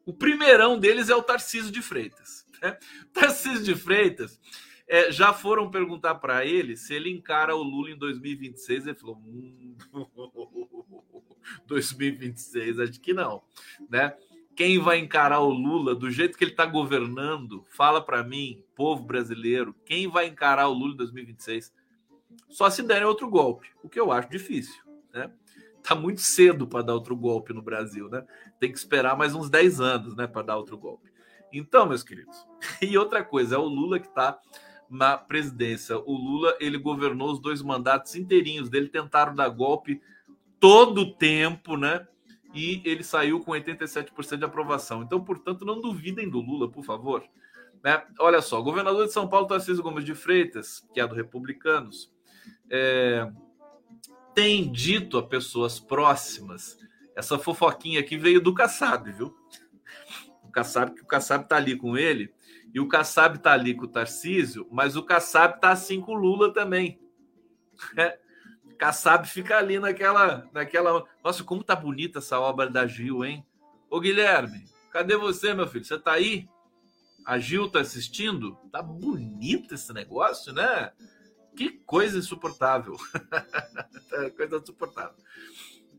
[0.07, 2.47] O primeirão deles é o Tarcísio de Freitas.
[2.62, 2.79] Né?
[3.12, 4.41] Tarcísio de Freitas
[4.88, 8.87] é, já foram perguntar para ele se ele encara o Lula em 2026.
[8.87, 9.77] Ele falou: hum,
[11.66, 13.42] 2026, acho que não,
[13.88, 14.16] né?
[14.55, 17.64] Quem vai encarar o Lula do jeito que ele está governando?
[17.71, 21.73] Fala para mim, povo brasileiro, quem vai encarar o Lula em 2026?
[22.51, 25.31] Só se der outro golpe, o que eu acho difícil, né?
[25.83, 28.25] Tá muito cedo para dar outro golpe no Brasil, né?
[28.61, 31.11] Tem que esperar mais uns 10 anos, né, para dar outro golpe.
[31.53, 32.47] Então, meus queridos,
[32.81, 34.38] e outra coisa, é o Lula que está
[34.93, 35.99] na presidência.
[35.99, 40.03] O Lula ele governou os dois mandatos inteirinhos dele, tentaram dar golpe
[40.61, 42.07] todo o tempo, né?
[42.55, 45.03] E ele saiu com 87% de aprovação.
[45.03, 47.25] Então, portanto, não duvidem do Lula, por favor.
[47.83, 48.05] Né?
[48.19, 52.13] Olha só, o governador de São Paulo, Tarcísio Gomes de Freitas, que é do Republicanos,
[52.71, 53.33] é,
[54.35, 56.79] tem dito a pessoas próximas,
[57.17, 59.35] essa fofoquinha aqui veio do Kassab, viu?
[60.43, 62.33] O Kassab, que o Kassab tá ali com ele,
[62.75, 66.19] e o Kassab tá ali com o Tarcísio, mas o Kassab tá assim com o
[66.19, 66.99] Lula também.
[67.97, 68.19] É.
[68.79, 71.05] Kassab fica ali naquela, naquela.
[71.23, 73.47] Nossa, como tá bonita essa obra da Gil, hein?
[73.91, 75.85] Ô Guilherme, cadê você, meu filho?
[75.85, 76.49] Você tá aí?
[77.25, 78.57] A Gil tá assistindo?
[78.73, 80.91] Tá bonito esse negócio, né?
[81.55, 82.97] Que coisa insuportável.
[84.37, 85.15] coisa insuportável.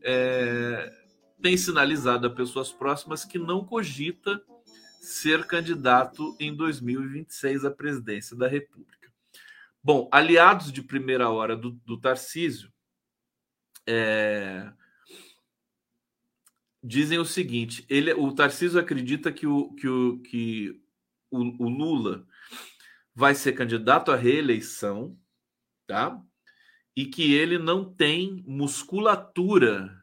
[0.02, 0.92] É...
[1.40, 4.42] Tem sinalizado a pessoas próximas que não cogita
[5.04, 9.12] ser candidato em 2026 à presidência da República.
[9.82, 12.72] Bom, aliados de primeira hora do, do Tarcísio
[13.86, 14.72] é,
[16.82, 20.82] dizem o seguinte: ele, o Tarcísio acredita que o, que o, que
[21.30, 22.26] o, o Lula
[23.14, 25.18] vai ser candidato à reeleição,
[25.86, 26.20] tá?
[26.96, 30.02] E que ele não tem musculatura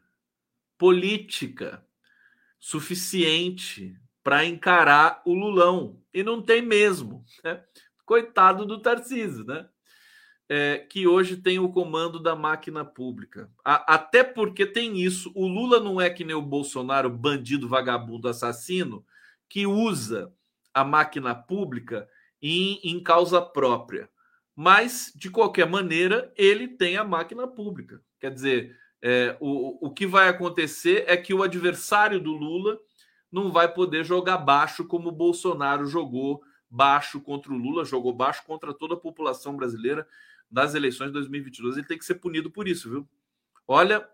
[0.78, 1.84] política
[2.58, 6.00] suficiente para encarar o Lulão.
[6.12, 7.24] E não tem mesmo.
[7.42, 7.62] Né?
[8.04, 9.68] Coitado do Tarcísio, né?
[10.48, 13.50] É, que hoje tem o comando da máquina pública.
[13.64, 15.32] A, até porque tem isso.
[15.34, 19.04] O Lula não é que nem o Bolsonaro, bandido, vagabundo, assassino,
[19.48, 20.32] que usa
[20.74, 22.06] a máquina pública
[22.40, 24.10] em, em causa própria.
[24.54, 28.02] Mas, de qualquer maneira, ele tem a máquina pública.
[28.20, 32.78] Quer dizer, é, o, o que vai acontecer é que o adversário do Lula
[33.32, 38.44] não vai poder jogar baixo como o Bolsonaro jogou baixo contra o Lula, jogou baixo
[38.44, 40.06] contra toda a população brasileira
[40.50, 41.78] nas eleições de 2022.
[41.78, 43.08] Ele tem que ser punido por isso, viu?
[43.66, 44.06] Olha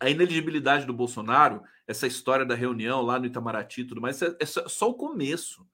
[0.00, 4.34] a ineligibilidade do Bolsonaro, essa história da reunião lá no Itamaraty e tudo mais, é,
[4.40, 5.66] é só o começo,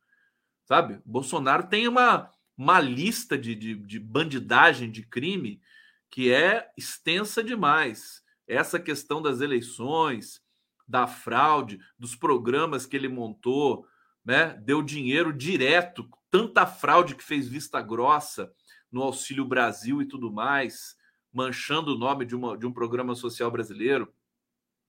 [0.65, 1.01] sabe?
[1.05, 5.61] Bolsonaro tem uma, uma lista de, de, de bandidagem, de crime,
[6.11, 8.23] que é extensa demais.
[8.49, 10.43] Essa questão das eleições,
[10.87, 13.87] da fraude, dos programas que ele montou,
[14.25, 14.55] né?
[14.65, 18.53] Deu dinheiro direto, tanta fraude que fez vista grossa
[18.91, 20.97] no Auxílio Brasil e tudo mais,
[21.33, 24.13] manchando o nome de, uma, de um programa social brasileiro.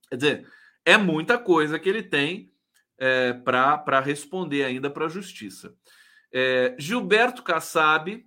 [0.10, 0.52] Quer dizer,
[0.86, 2.54] é muita coisa que ele tem
[2.98, 5.76] é, para responder ainda para a justiça.
[6.32, 8.26] É, Gilberto Kassab,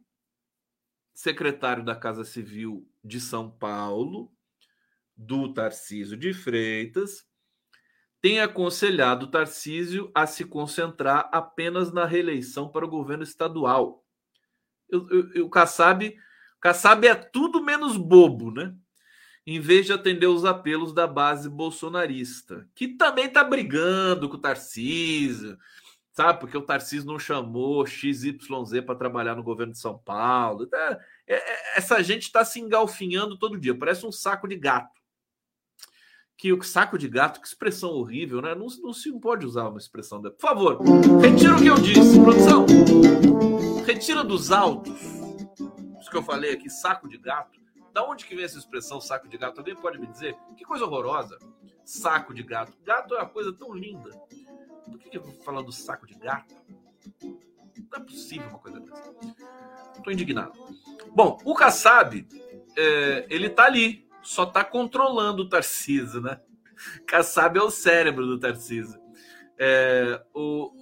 [1.14, 4.32] secretário da Casa Civil de São Paulo,
[5.16, 7.26] do Tarcísio de Freitas,
[8.20, 14.04] tem aconselhado Tarcísio a se concentrar apenas na reeleição para o governo estadual.
[15.42, 16.14] O Kassab,
[16.60, 18.74] Kassab é tudo menos bobo, né?
[19.46, 24.40] Em vez de atender os apelos da base bolsonarista, que também está brigando com o
[24.40, 25.56] Tarcísio,
[26.12, 26.40] sabe?
[26.40, 28.36] Porque o Tarcísio não chamou XYZ
[28.84, 30.68] para trabalhar no governo de São Paulo.
[30.74, 34.99] É, é, essa gente está se engalfinhando todo dia, parece um saco de gato
[36.40, 38.54] que o saco de gato, que expressão horrível, né?
[38.54, 40.36] Não, não se pode usar uma expressão dessa.
[40.36, 40.78] Por favor,
[41.20, 42.64] retira o que eu disse, produção.
[43.84, 44.98] Retira dos autos.
[46.00, 47.60] Isso que eu falei aqui, saco de gato.
[47.92, 49.58] Da onde que vem essa expressão saco de gato?
[49.58, 50.34] Alguém pode me dizer?
[50.56, 51.38] Que coisa horrorosa.
[51.84, 52.72] Saco de gato.
[52.86, 54.08] Gato é uma coisa tão linda.
[54.86, 56.54] Por que, que eu vou falar do saco de gato?
[57.22, 59.14] Não é possível uma coisa dessa.
[59.94, 60.58] Estou indignado.
[61.14, 62.26] Bom, o Kassab,
[62.78, 66.40] é, ele tá ali só está controlando o Tarcísio, né?
[67.06, 69.00] Kassab é o cérebro do Tarcísio.
[69.58, 70.72] É, o,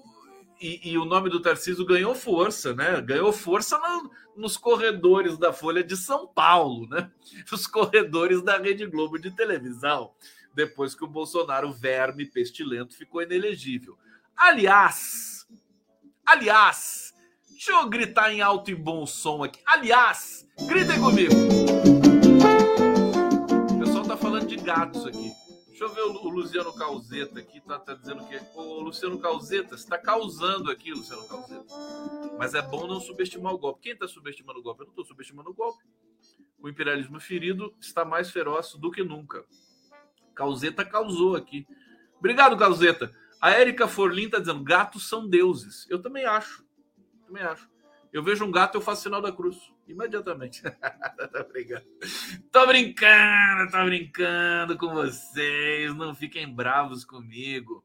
[0.61, 3.01] e, e, o nome do Tarcísio ganhou força, né?
[3.01, 7.11] Ganhou força no, nos corredores da Folha de São Paulo, né?
[7.51, 10.13] Nos corredores da Rede Globo de televisão,
[10.55, 13.99] depois que o Bolsonaro, verme pestilento, ficou inelegível.
[14.37, 15.47] Aliás,
[16.25, 17.13] aliás,
[17.51, 19.61] deixa eu gritar em alto e bom som aqui.
[19.67, 21.98] Aliás, gritem comigo
[24.69, 25.33] gatos aqui.
[25.69, 28.39] Deixa eu ver o, Luciano Calzeta aqui, tá, tá dizendo que.
[28.55, 31.65] Ô, Luciano Calzeta, você tá causando aqui, Luciano Calzeta.
[32.39, 33.81] Mas é bom não subestimar o golpe.
[33.85, 34.83] Quem tá subestimando o golpe?
[34.83, 35.83] Eu não tô subestimando o golpe.
[36.59, 39.43] O imperialismo ferido está mais feroz do que nunca.
[40.35, 41.67] Calzeta causou aqui.
[42.19, 43.11] Obrigado, Calzeta.
[43.41, 45.89] A Érica Forlin tá dizendo: gatos são deuses.
[45.89, 46.63] Eu também acho.
[47.27, 47.71] Também acho.
[48.13, 49.73] Eu vejo um gato, eu faço sinal da cruz.
[49.87, 50.63] Imediatamente.
[51.33, 51.87] tô brincando.
[52.51, 55.95] Tô brincando, tô brincando com vocês.
[55.95, 57.85] Não fiquem bravos comigo.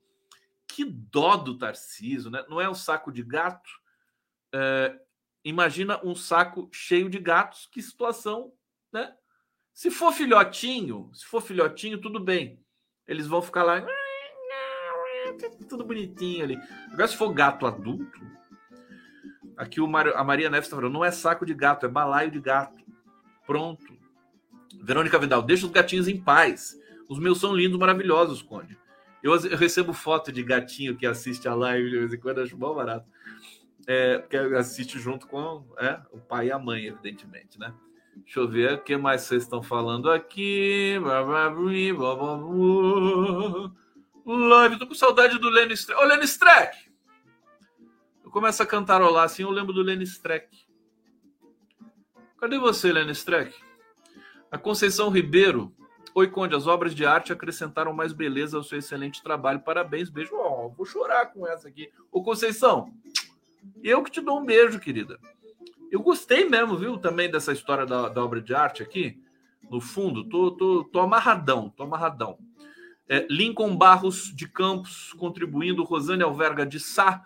[0.68, 2.44] Que dó do Tarciso, né?
[2.50, 3.70] Não é um saco de gato?
[4.54, 4.98] É,
[5.44, 7.68] imagina um saco cheio de gatos.
[7.72, 8.54] Que situação,
[8.92, 9.14] né?
[9.74, 12.64] Se for filhotinho, se for filhotinho, tudo bem.
[13.08, 13.86] Eles vão ficar lá.
[15.68, 16.60] Tudo bonitinho ali.
[16.92, 18.20] Agora, se for gato adulto,
[19.58, 20.08] Aqui o Mar...
[20.10, 22.84] a Maria Neves está falando, não é saco de gato, é balaio de gato.
[23.46, 23.86] Pronto.
[24.82, 26.80] Verônica Vidal, deixa os gatinhos em paz.
[27.08, 28.78] Os meus são lindos, maravilhosos, Conde.
[29.22, 32.58] Eu, eu recebo foto de gatinho que assiste a live de vez em quando, acho
[32.58, 33.06] bom barato.
[33.88, 37.74] É, que assiste junto com é, o pai e a mãe, evidentemente, né?
[38.16, 40.98] Deixa eu ver o que mais vocês estão falando aqui.
[44.26, 46.02] Live, tô com saudade do Lenny Streck.
[46.02, 46.83] Ô, Lenny Streck!
[48.34, 50.66] Começa a cantarolar assim, eu lembro do Lenny Streck.
[52.40, 53.56] Cadê você, Lenny Streck?
[54.52, 55.72] A Conceição Ribeiro.
[56.16, 59.60] Oi, Conde, as obras de arte acrescentaram mais beleza ao seu excelente trabalho.
[59.60, 60.32] Parabéns, beijo.
[60.34, 61.92] Oh, vou chorar com essa aqui.
[62.12, 62.92] Ô, Conceição,
[63.84, 65.20] eu que te dou um beijo, querida.
[65.92, 69.22] Eu gostei mesmo, viu, também dessa história da, da obra de arte aqui.
[69.70, 72.40] No fundo, tô, tô, tô amarradão, tô amarradão.
[73.08, 77.24] É, Lincoln Barros de Campos contribuindo, Rosane Alverga de Sá,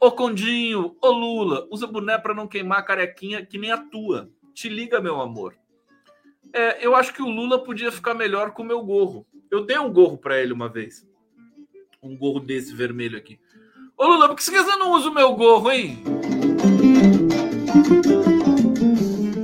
[0.00, 4.30] Ô Condinho, ô Lula, usa boné para não queimar a carequinha que nem a tua.
[4.54, 5.56] Te liga, meu amor.
[6.52, 9.26] É, eu acho que o Lula podia ficar melhor com o meu gorro.
[9.50, 11.04] Eu dei um gorro para ele uma vez.
[12.00, 13.40] Um gorro desse vermelho aqui.
[13.96, 16.00] Ô Lula, por que você não usa o meu gorro, hein?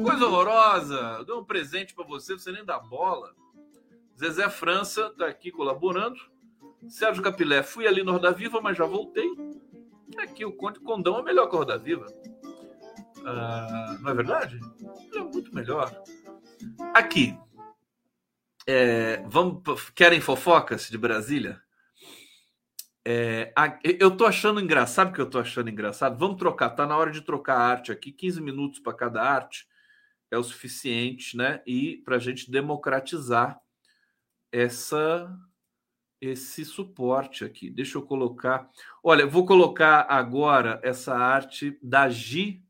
[0.05, 1.16] Coisa horrorosa.
[1.18, 3.34] Eu dei um presente para você, você nem dá bola.
[4.16, 6.20] Zezé França tá aqui colaborando.
[6.88, 9.28] Sérgio Capilé, fui ali no Roda Viva, mas já voltei.
[10.18, 12.07] Aqui o Conde Condão é melhor que o Roda Viva.
[13.26, 14.61] Ah, não é verdade?
[15.14, 15.90] é muito melhor.
[16.94, 17.38] Aqui.
[18.66, 21.61] É, vamos, querem fofocas de Brasília?
[23.07, 23.52] É,
[24.00, 26.18] eu tô achando engraçado, sabe o que eu tô achando engraçado?
[26.18, 29.68] Vamos trocar, tá na hora de trocar arte aqui, 15 minutos para cada arte
[30.30, 31.62] é o suficiente, né?
[31.66, 33.61] E para a gente democratizar
[34.50, 35.30] essa
[36.27, 37.70] esse suporte aqui.
[37.70, 38.70] Deixa eu colocar.
[39.03, 42.64] Olha, vou colocar agora essa arte da Gi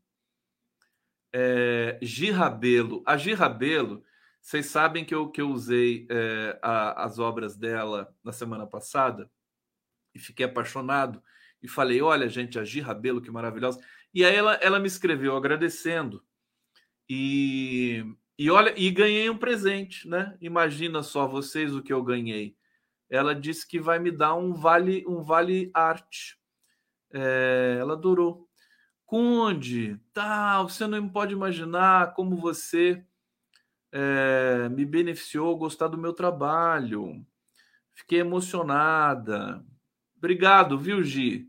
[1.37, 3.03] é, Gi Rabelo.
[3.05, 4.01] A Gi Rabelo,
[4.41, 9.29] vocês sabem que eu, que eu usei é, a, as obras dela na semana passada
[10.13, 11.21] e fiquei apaixonado
[11.61, 13.81] e falei: olha, gente, a Gi Rabelo, que maravilhosa.
[14.13, 16.23] E aí ela, ela me escreveu agradecendo.
[17.09, 18.05] E,
[18.39, 20.37] e olha, e ganhei um presente, né?
[20.39, 22.55] Imagina só vocês o que eu ganhei.
[23.09, 26.37] Ela disse que vai me dar um vale, um vale arte.
[27.13, 28.47] É, ela adorou.
[29.05, 33.05] Conde, tal, você não pode imaginar como você
[33.91, 37.25] é, me beneficiou gostar do meu trabalho.
[37.93, 39.63] Fiquei emocionada.
[40.17, 41.47] Obrigado, viu, Gi?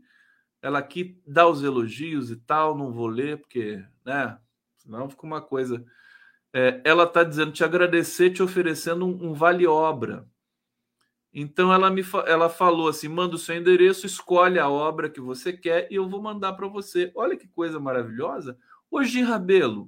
[0.61, 4.39] Ela aqui dá os elogios e tal, não vou ler, porque, né?
[4.77, 5.83] Senão fica uma coisa.
[6.53, 10.25] É, ela está dizendo te agradecer, te oferecendo um, um vale-obra.
[11.39, 15.53] Então ela me ela falou assim: manda o seu endereço, escolhe a obra que você
[15.53, 17.11] quer e eu vou mandar para você.
[17.13, 18.57] Olha que coisa maravilhosa.
[18.89, 19.87] Hoje, Rabelo,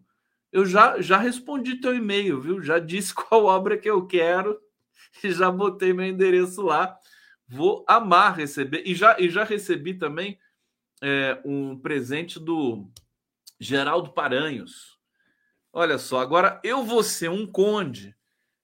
[0.51, 2.61] eu já, já respondi teu e-mail, viu?
[2.61, 4.59] Já disse qual obra que eu quero
[5.23, 6.95] e já botei meu endereço lá.
[7.47, 8.83] Vou amar receber.
[8.85, 10.37] E já, e já recebi também
[11.01, 12.87] é, um presente do
[13.59, 14.99] Geraldo Paranhos.
[15.73, 18.15] Olha só, agora eu vou ser um conde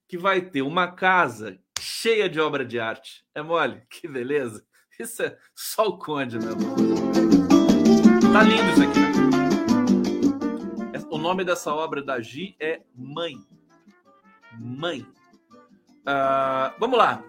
[0.07, 3.23] que vai ter uma casa cheia de obra de arte.
[3.33, 3.83] É mole?
[3.89, 4.65] Que beleza.
[4.99, 6.75] Isso é só o conde, meu amor.
[8.33, 9.05] Tá lindo isso aqui.
[11.11, 13.35] O nome dessa obra da Gi é Mãe.
[14.53, 15.01] Mãe.
[16.01, 17.23] Uh, vamos lá.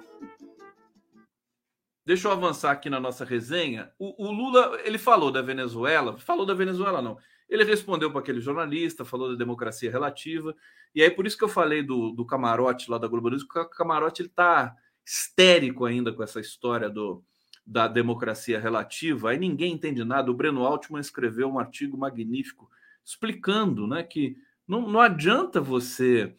[2.05, 3.93] Deixa eu avançar aqui na nossa resenha.
[3.99, 7.19] O, o, Lula, ele falou da Venezuela, falou da Venezuela não.
[7.49, 10.55] Ele respondeu para aquele jornalista, falou da democracia relativa.
[10.95, 13.59] E aí por isso que eu falei do, do camarote lá da Globo News, porque
[13.59, 14.75] o camarote ele tá
[15.05, 17.23] histérico ainda com essa história do,
[17.65, 19.31] da democracia relativa.
[19.31, 20.31] Aí ninguém entende nada.
[20.31, 22.69] O Breno Altman escreveu um artigo magnífico
[23.05, 24.37] explicando, né, que
[24.67, 26.35] não, não adianta você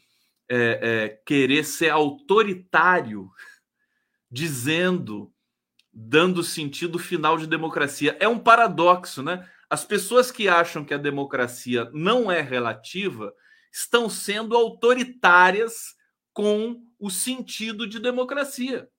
[0.50, 3.32] é, é, querer ser autoritário
[4.30, 5.32] dizendo
[6.00, 8.16] dando sentido final de democracia.
[8.20, 9.50] É um paradoxo, né?
[9.70, 13.34] As pessoas que acham que a democracia não é relativa
[13.72, 15.96] estão sendo autoritárias
[16.34, 18.90] com o sentido de democracia.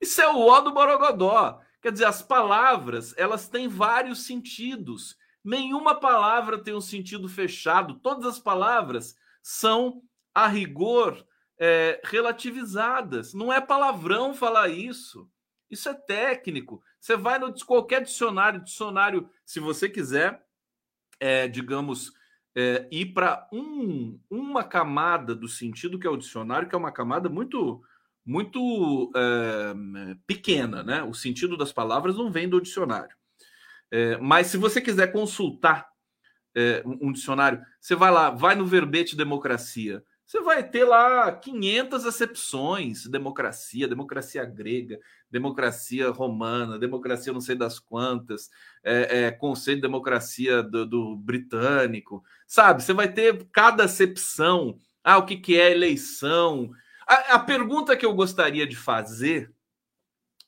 [0.00, 1.60] Isso é o ó do Borogodó.
[1.80, 5.16] Quer dizer, as palavras, elas têm vários sentidos.
[5.44, 8.00] Nenhuma palavra tem um sentido fechado.
[8.00, 10.02] Todas as palavras são,
[10.34, 11.24] a rigor,
[11.58, 13.32] é, relativizadas.
[13.32, 15.30] Não é palavrão falar isso.
[15.72, 16.82] Isso é técnico.
[17.00, 20.44] Você vai no qualquer dicionário, dicionário, se você quiser,
[21.18, 22.12] é, digamos,
[22.54, 26.92] é, ir para um, uma camada do sentido que é o dicionário, que é uma
[26.92, 27.82] camada muito
[28.24, 29.74] muito é,
[30.28, 31.02] pequena, né?
[31.02, 33.16] O sentido das palavras não vem do dicionário.
[33.90, 35.88] É, mas se você quiser consultar
[36.54, 40.04] é, um, dicionário, você vai lá, vai no verbete democracia.
[40.32, 44.98] Você vai ter lá 500 acepções: democracia, democracia grega,
[45.30, 48.48] democracia romana, democracia não sei das quantas,
[48.82, 52.82] é, é, conceito de democracia do, do, britânico, sabe?
[52.82, 54.78] Você vai ter cada acepção.
[55.04, 56.70] Ah, o que, que é eleição?
[57.06, 59.52] A, a pergunta que eu gostaria de fazer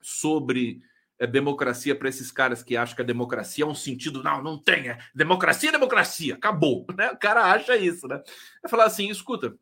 [0.00, 0.80] sobre
[1.18, 4.58] é, democracia para esses caras que acham que a democracia é um sentido, não, não
[4.58, 7.10] tem, é democracia, democracia, acabou, né?
[7.10, 8.22] O cara acha isso, né?
[8.64, 9.54] É falar assim, escuta,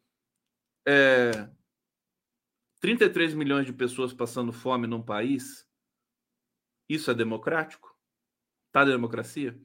[0.86, 1.48] é,
[2.80, 5.66] 33 milhões de pessoas passando fome num país,
[6.88, 7.96] isso é democrático?
[8.72, 9.58] Tá democracia?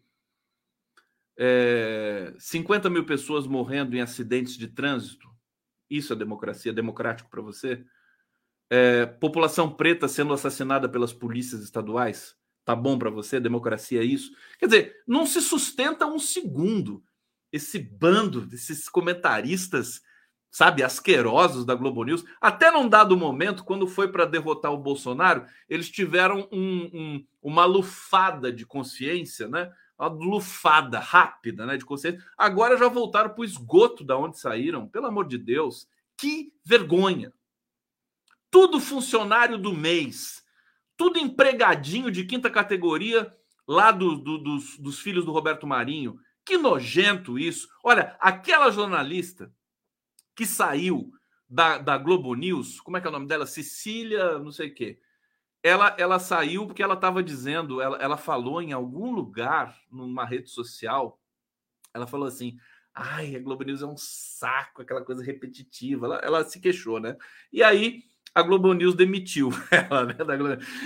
[1.39, 5.28] É, 50 mil pessoas morrendo em acidentes de trânsito,
[5.89, 6.74] isso é democracia?
[6.74, 7.86] Democrático para você?
[8.70, 12.36] É, população preta sendo assassinada pelas polícias estaduais?
[12.65, 13.39] Tá bom para você?
[13.39, 14.32] Democracia é isso?
[14.59, 17.03] Quer dizer, não se sustenta um segundo
[17.51, 20.01] esse bando desses comentaristas,
[20.57, 22.25] sabe, asquerosos da Globo News.
[22.41, 27.63] Até num dado momento, quando foi para derrotar o Bolsonaro, eles tiveram um, um, uma
[27.63, 29.71] lufada de consciência, né?
[29.99, 32.19] Uma lufada rápida, né, de consciência.
[32.35, 34.87] Agora já voltaram para o esgoto da onde saíram.
[34.87, 35.87] Pelo amor de Deus,
[36.17, 37.31] que vergonha!
[38.49, 40.43] Tudo funcionário do mês,
[40.97, 43.31] tudo empregadinho de quinta categoria
[43.67, 46.19] lá do, do, dos, dos filhos do Roberto Marinho.
[46.43, 47.67] Que nojento isso.
[47.83, 49.55] Olha, aquela jornalista
[50.38, 51.11] que saiu
[51.49, 53.47] da, da Globo News, como é que é o nome dela?
[53.47, 54.99] Cecília, não sei o quê.
[55.63, 60.49] Ela, ela saiu porque ela estava dizendo, ela, ela falou em algum lugar, numa rede
[60.49, 61.19] social,
[61.91, 62.55] ela falou assim:
[62.93, 66.05] ai, a Globo News é um saco, aquela coisa repetitiva.
[66.05, 67.17] Ela, ela se queixou, né?
[67.51, 68.03] E aí
[68.35, 70.15] a Globo News demitiu ela, né?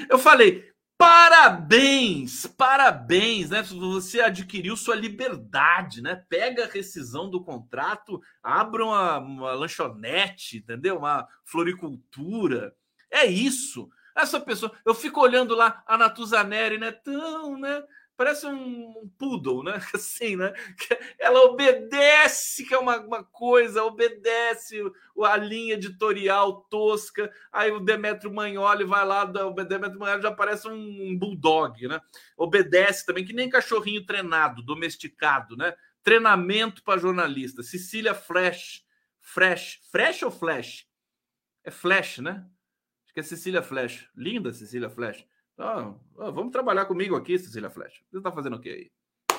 [0.10, 3.64] Eu falei, Parabéns, parabéns, né?
[3.64, 6.24] Você adquiriu sua liberdade, né?
[6.30, 11.00] Pega a rescisão do contrato, abra uma, uma lanchonete, entendeu?
[11.00, 12.76] Uma floricultura.
[13.10, 13.90] É isso.
[14.16, 16.92] Essa pessoa, eu fico olhando lá a Natuzaneri, né?
[16.92, 17.82] Tão, né?
[18.22, 19.82] Parece um, poodle, né?
[19.96, 20.54] Assim, né?
[21.18, 24.80] Ela obedece, que é uma, uma coisa, obedece
[25.26, 27.32] a linha editorial tosca.
[27.52, 32.00] Aí o Demetrio Magnoli vai lá, o Demetrio Magnoli já parece um bulldog, né?
[32.38, 35.74] Obedece também, que nem cachorrinho treinado, domesticado, né?
[36.04, 37.64] Treinamento para jornalista.
[37.64, 38.86] Cecília Flash.
[39.20, 39.80] Fresh.
[39.92, 40.88] Fresh ou Flash?
[41.64, 42.46] É Flash, né?
[43.04, 44.08] Acho que é Cecília Flash.
[44.16, 45.26] Linda Cecília Flash.
[45.64, 45.94] Ah,
[46.32, 48.02] vamos trabalhar comigo aqui, Cecília Flecha.
[48.10, 48.92] Você está fazendo o quê aí?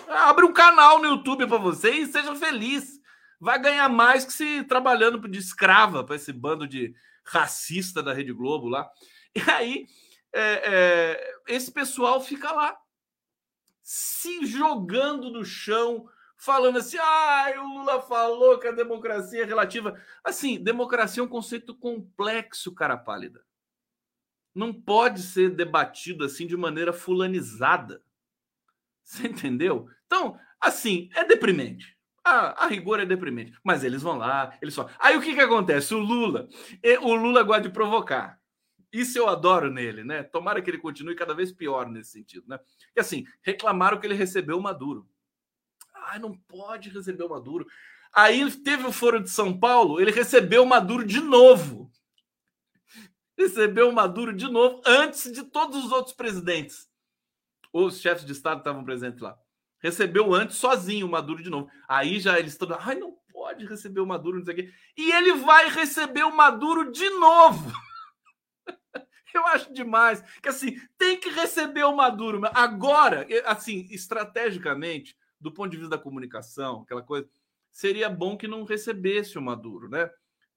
[0.06, 3.00] Abre um canal no YouTube para você e seja feliz.
[3.40, 6.94] Vai ganhar mais que se trabalhando de escrava para esse bando de
[7.24, 8.88] racista da Rede Globo lá.
[9.34, 9.86] E aí,
[10.32, 12.76] é, é, esse pessoal fica lá
[13.82, 16.06] se jogando no chão,
[16.36, 19.98] falando assim: ah, o Lula falou que a democracia é relativa.
[20.22, 23.42] Assim, democracia é um conceito complexo, cara pálida
[24.54, 28.02] não pode ser debatido assim de maneira fulanizada.
[29.02, 29.88] Você entendeu?
[30.06, 31.96] Então, assim, é deprimente.
[32.24, 33.58] A, a, rigor é deprimente.
[33.64, 34.88] Mas eles vão lá, eles só.
[34.98, 35.94] Aí o que, que acontece?
[35.94, 36.48] O Lula,
[37.02, 38.40] o Lula gosta de provocar.
[38.92, 40.22] Isso eu adoro nele, né?
[40.22, 42.60] Tomara que ele continue cada vez pior nesse sentido, né?
[42.94, 45.08] E assim, reclamaram que ele recebeu o Maduro.
[45.94, 47.66] Ah, não pode receber o Maduro.
[48.12, 51.91] Aí teve o Foro de São Paulo, ele recebeu o Maduro de novo
[53.36, 56.88] recebeu o Maduro de novo antes de todos os outros presidentes.
[57.72, 59.38] Os chefes de Estado estavam presentes lá.
[59.78, 61.68] Recebeu antes sozinho o Maduro de novo.
[61.88, 62.68] Aí já eles estão.
[62.78, 64.72] Ai, não pode receber o Maduro, não sei o quê.
[64.96, 67.72] E ele vai receber o Maduro de novo.
[69.34, 70.22] Eu acho demais.
[70.40, 72.40] Que assim, tem que receber o Maduro.
[72.52, 77.28] Agora, assim, estrategicamente, do ponto de vista da comunicação, aquela coisa,
[77.72, 80.08] seria bom que não recebesse o Maduro, né?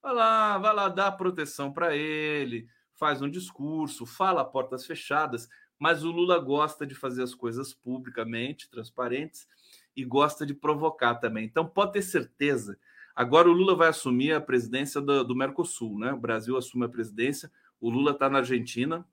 [0.06, 5.49] Vai lá, vai lá dar proteção para ele, faz um discurso, fala a portas fechadas,
[5.80, 9.47] mas o Lula gosta de fazer as coisas publicamente, transparentes,
[9.95, 11.43] e gosta de provocar também.
[11.43, 12.78] Então pode ter certeza.
[13.16, 16.14] Agora o Lula vai assumir a presidência do, do Mercosul, né?
[16.14, 17.51] O Brasil assume a presidência,
[17.82, 19.03] o Lula está na Argentina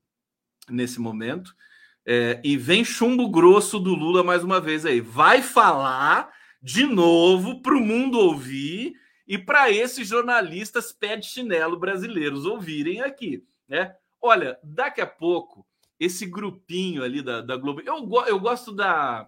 [0.69, 1.57] nesse momento.
[2.05, 5.01] É, e vem chumbo grosso do Lula mais uma vez aí.
[5.01, 6.31] Vai falar
[6.63, 9.01] de novo para o mundo ouvir
[9.33, 13.97] e para esses jornalistas pé de chinelo brasileiros ouvirem aqui né?
[14.21, 15.67] Olha, daqui a pouco,
[15.99, 17.81] esse grupinho ali da, da Globo.
[17.81, 19.27] Eu, eu gosto da.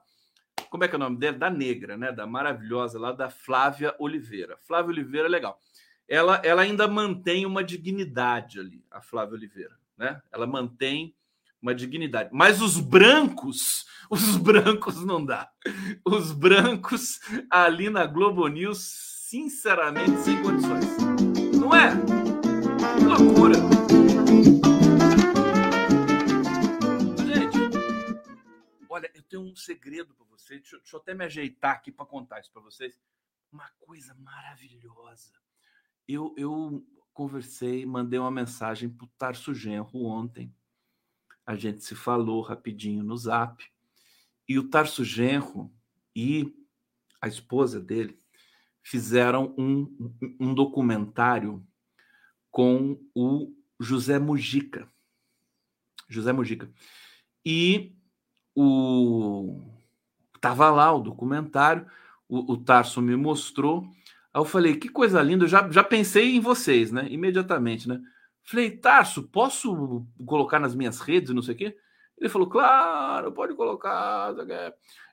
[0.68, 1.38] Como é que é o nome dela?
[1.38, 2.12] Da negra, né?
[2.12, 4.58] Da maravilhosa lá, da Flávia Oliveira.
[4.60, 5.58] Flávia Oliveira é legal.
[6.06, 10.20] Ela, ela ainda mantém uma dignidade ali, a Flávia Oliveira, né?
[10.30, 11.14] Ela mantém
[11.62, 12.28] uma dignidade.
[12.30, 15.50] Mas os brancos, os brancos não dá.
[16.04, 20.86] Os brancos ali na Globo News, sinceramente, sem condições.
[21.58, 21.90] Não é?
[22.96, 23.56] Que loucura.
[28.88, 30.60] Olha, eu tenho um segredo para vocês.
[30.60, 32.96] Deixa, deixa eu até me ajeitar aqui para contar isso para vocês.
[33.50, 35.32] Uma coisa maravilhosa.
[36.06, 40.54] Eu, eu conversei, mandei uma mensagem para o Tarso Genro ontem.
[41.44, 43.68] A gente se falou rapidinho no zap.
[44.48, 45.74] E o Tarso Genro
[46.14, 46.54] e
[47.20, 48.22] a esposa dele
[48.84, 51.66] fizeram um, um documentário
[52.50, 54.86] com o José Mujica.
[56.08, 56.70] José Mujica.
[57.44, 57.96] E
[58.54, 59.60] o
[60.40, 61.86] tava lá o documentário,
[62.28, 63.88] o, o Tarso me mostrou.
[64.32, 67.06] Aí eu falei, que coisa linda, eu já, já pensei em vocês, né?
[67.10, 67.98] Imediatamente, né?
[68.42, 71.76] Falei, Tarso, posso colocar nas minhas redes não sei o quê?
[72.18, 74.34] Ele falou, claro, pode colocar.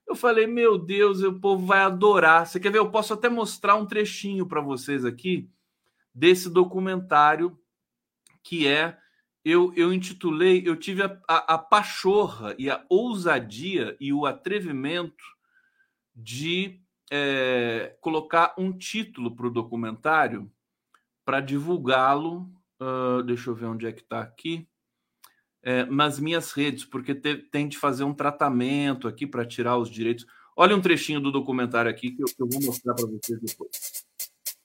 [0.08, 2.46] Eu falei, meu Deus, o povo vai adorar.
[2.46, 2.80] Você quer ver?
[2.80, 5.50] Eu posso até mostrar um trechinho para vocês aqui
[6.14, 7.58] desse documentário
[8.44, 8.98] que é
[9.44, 15.24] eu, eu intitulei, eu tive a, a, a pachorra e a ousadia e o atrevimento
[16.16, 16.80] de
[17.12, 20.52] é, colocar um título para o documentário
[21.26, 22.52] para divulgá-lo.
[22.80, 24.68] Uh, deixa eu ver onde é que está aqui.
[25.64, 29.90] É, nas minhas redes, porque te, tem de fazer um tratamento aqui para tirar os
[29.90, 30.26] direitos.
[30.58, 33.70] Olha um trechinho do documentário aqui que eu, que eu vou mostrar para vocês depois.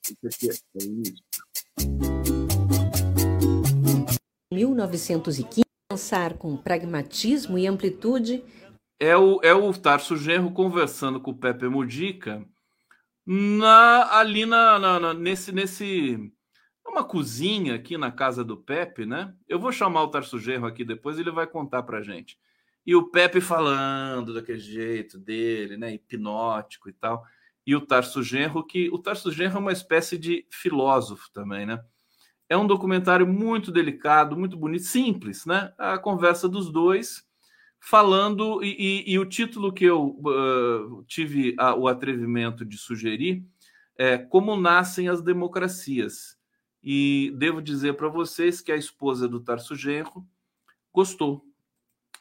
[0.04, 1.22] Isso aqui é, é isso.
[4.52, 8.42] 1915, pensar com pragmatismo e amplitude.
[8.98, 12.46] É o, é o Tarso Genro conversando com o Pepe Mudica
[13.26, 16.32] na, ali na, na, na, nesse, nesse
[16.88, 19.34] uma cozinha aqui na casa do Pepe, né?
[19.48, 22.38] Eu vou chamar o Tarso Genro aqui depois, ele vai contar pra gente.
[22.86, 25.94] E o Pepe falando daquele jeito dele, né?
[25.94, 27.24] Hipnótico e tal.
[27.66, 31.82] E o Tarso Genro, que o Tarso Genro é uma espécie de filósofo também, né?
[32.48, 35.72] É um documentário muito delicado, muito bonito, simples, né?
[35.76, 37.26] A conversa dos dois
[37.80, 43.44] falando, e, e, e o título que eu uh, tive a, o atrevimento de sugerir
[43.98, 46.35] é Como Nascem as Democracias.
[46.82, 50.26] E devo dizer para vocês que a esposa do Tarso Genro
[50.92, 51.44] gostou.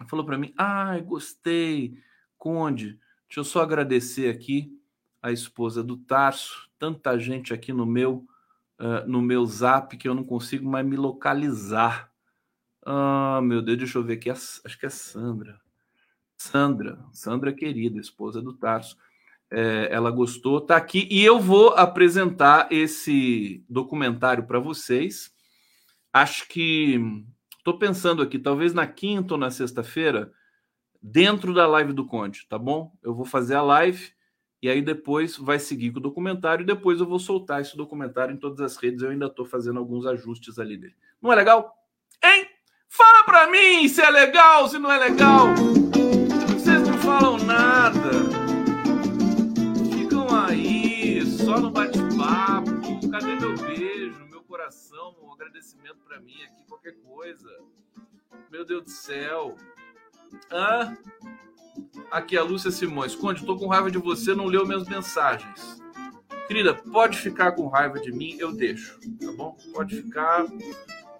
[0.07, 1.97] Falou para mim: ai, ah, gostei,
[2.37, 2.99] Conde.
[3.27, 4.71] Deixa eu só agradecer aqui
[5.21, 8.27] a esposa do Tarso, tanta gente aqui no meu
[8.79, 12.11] uh, no meu zap que eu não consigo mais me localizar.
[12.85, 14.29] Ah, meu Deus, deixa eu ver aqui.
[14.29, 15.59] Acho que é Sandra.
[16.37, 18.97] Sandra, Sandra querida, esposa do Tarso.
[19.51, 25.31] É, ela gostou, tá aqui e eu vou apresentar esse documentário para vocês.
[26.11, 26.99] Acho que
[27.57, 30.31] estou pensando aqui, talvez na quinta ou na sexta-feira,
[31.01, 32.91] dentro da live do Conde, tá bom?
[33.03, 34.11] Eu vou fazer a live
[34.61, 38.33] e aí depois vai seguir com o documentário e depois eu vou soltar esse documentário
[38.33, 39.03] em todas as redes.
[39.03, 40.95] Eu ainda estou fazendo alguns ajustes ali dele.
[41.21, 41.71] Não é legal?
[42.23, 42.47] Hein?
[42.89, 45.49] Fala para mim se é legal, se não é legal.
[46.53, 48.04] Vocês não falam nada.
[53.15, 57.49] Cadê meu beijo, meu coração, um agradecimento para mim aqui, qualquer coisa.
[58.51, 59.55] Meu Deus do céu.
[60.51, 60.97] Hã?
[62.11, 63.15] Aqui a Lúcia Simões.
[63.15, 65.81] Conde, estou com raiva de você, não leu minhas mensagens.
[66.45, 69.55] Querida, pode ficar com raiva de mim, eu deixo, tá bom?
[69.71, 70.45] Pode ficar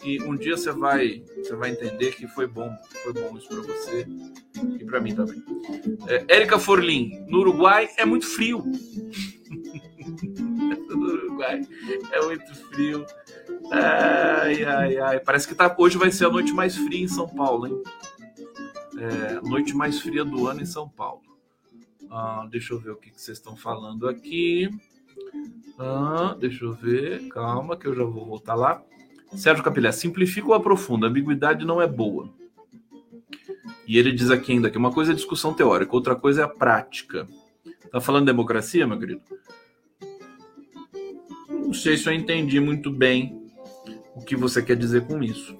[0.04, 3.62] e um dia você vai, você vai entender que foi bom, foi bom isso para
[3.62, 4.06] você
[4.78, 5.41] e para mim também.
[6.10, 8.66] É, Érica Forlim, no Uruguai é muito frio.
[10.89, 11.61] no Uruguai
[12.11, 13.05] é muito frio.
[13.72, 15.20] Ai, ai, ai.
[15.20, 17.84] Parece que tá, hoje vai ser a noite mais fria em São Paulo, hein?
[18.97, 21.22] é, noite mais fria do ano em São Paulo.
[22.09, 24.70] Ah, deixa eu ver o que, que vocês estão falando aqui.
[25.78, 28.82] Ah, deixa eu ver, calma que eu já vou voltar lá.
[29.36, 31.07] Sérgio Capilé, simplifica ou aprofunda?
[31.07, 32.30] Ambiguidade não é boa.
[33.88, 36.47] E ele diz aqui ainda que uma coisa é discussão teórica, outra coisa é a
[36.47, 37.28] prática.
[37.91, 39.22] Tá falando de democracia, meu querido?
[41.82, 43.46] Sei se eu entendi muito bem
[44.16, 45.56] o que você quer dizer com isso.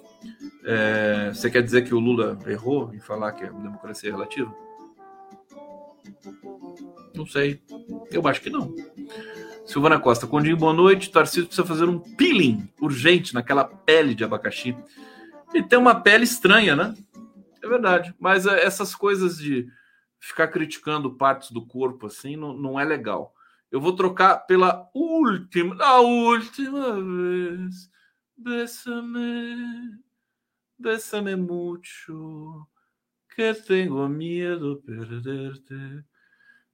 [0.64, 4.54] É, você quer dizer que o Lula errou em falar que a democracia é relativa?
[7.14, 7.62] Não sei.
[8.12, 8.74] Eu acho que não.
[9.66, 11.12] Silvana Costa, Condinho, boa noite.
[11.12, 14.76] Tarcísio precisa fazer um peeling urgente naquela pele de abacaxi.
[15.54, 16.96] Ele tem uma pele estranha, né?
[17.62, 18.16] É verdade.
[18.20, 19.68] Mas é, essas coisas de
[20.20, 23.35] ficar criticando partes do corpo assim não, não é legal.
[23.72, 27.90] Eu vou trocar pela última, a última vez.
[28.38, 30.04] Bésame
[30.78, 32.68] Bésame mucho,
[33.34, 36.04] que tengo miedo perderte,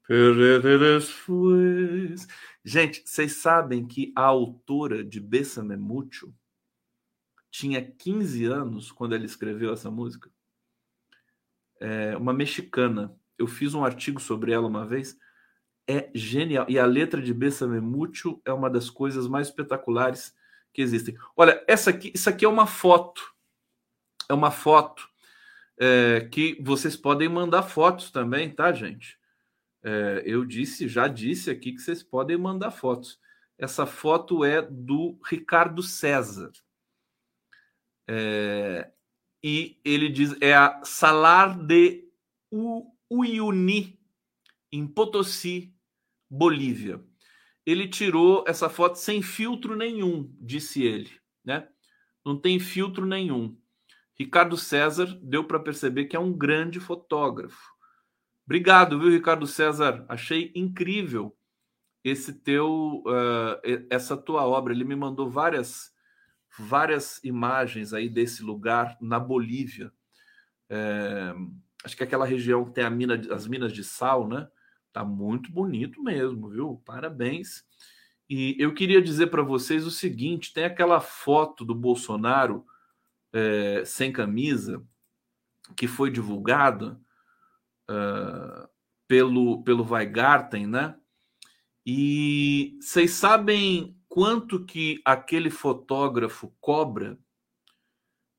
[0.07, 2.27] perderte después.
[2.65, 6.33] Gente, vocês sabem que a autora de Bésame mucho
[7.51, 10.31] tinha 15 anos quando ela escreveu essa música?
[11.79, 13.15] É uma mexicana.
[13.37, 15.17] Eu fiz um artigo sobre ela uma vez.
[15.87, 16.65] É genial.
[16.69, 20.33] E a letra de Bessame Mucho é uma das coisas mais espetaculares
[20.73, 21.17] que existem.
[21.35, 23.31] Olha, essa aqui, isso aqui é uma foto
[24.31, 25.09] é uma foto
[25.77, 29.19] é, que vocês podem mandar fotos também, tá, gente?
[29.83, 33.19] É, eu disse, já disse aqui que vocês podem mandar fotos.
[33.57, 36.51] Essa foto é do Ricardo César.
[38.07, 38.89] É,
[39.43, 42.07] e ele diz é a Salar de
[43.09, 43.99] Uyuni,
[44.71, 45.73] em Potosí,
[46.29, 47.03] Bolívia.
[47.65, 51.11] Ele tirou essa foto sem filtro nenhum, disse ele,
[51.43, 51.67] né?
[52.25, 53.57] não tem filtro nenhum.
[54.15, 57.71] Ricardo César deu para perceber que é um grande fotógrafo.
[58.45, 60.05] Obrigado, viu, Ricardo César?
[60.07, 61.35] Achei incrível
[62.03, 64.73] esse teu, uh, essa tua obra.
[64.73, 65.91] Ele me mandou várias,
[66.57, 69.91] várias imagens aí desse lugar na Bolívia.
[70.69, 71.33] É,
[71.83, 74.47] acho que é aquela região que tem mina, as minas de sal, né?
[74.91, 76.81] Tá muito bonito mesmo, viu?
[76.85, 77.65] Parabéns.
[78.29, 82.65] E eu queria dizer para vocês o seguinte: tem aquela foto do Bolsonaro
[83.33, 84.85] é, sem camisa
[85.75, 86.99] que foi divulgada
[87.89, 88.67] uh,
[89.07, 90.97] pelo, pelo Weigarten, né?
[91.85, 97.17] E vocês sabem quanto que aquele fotógrafo cobra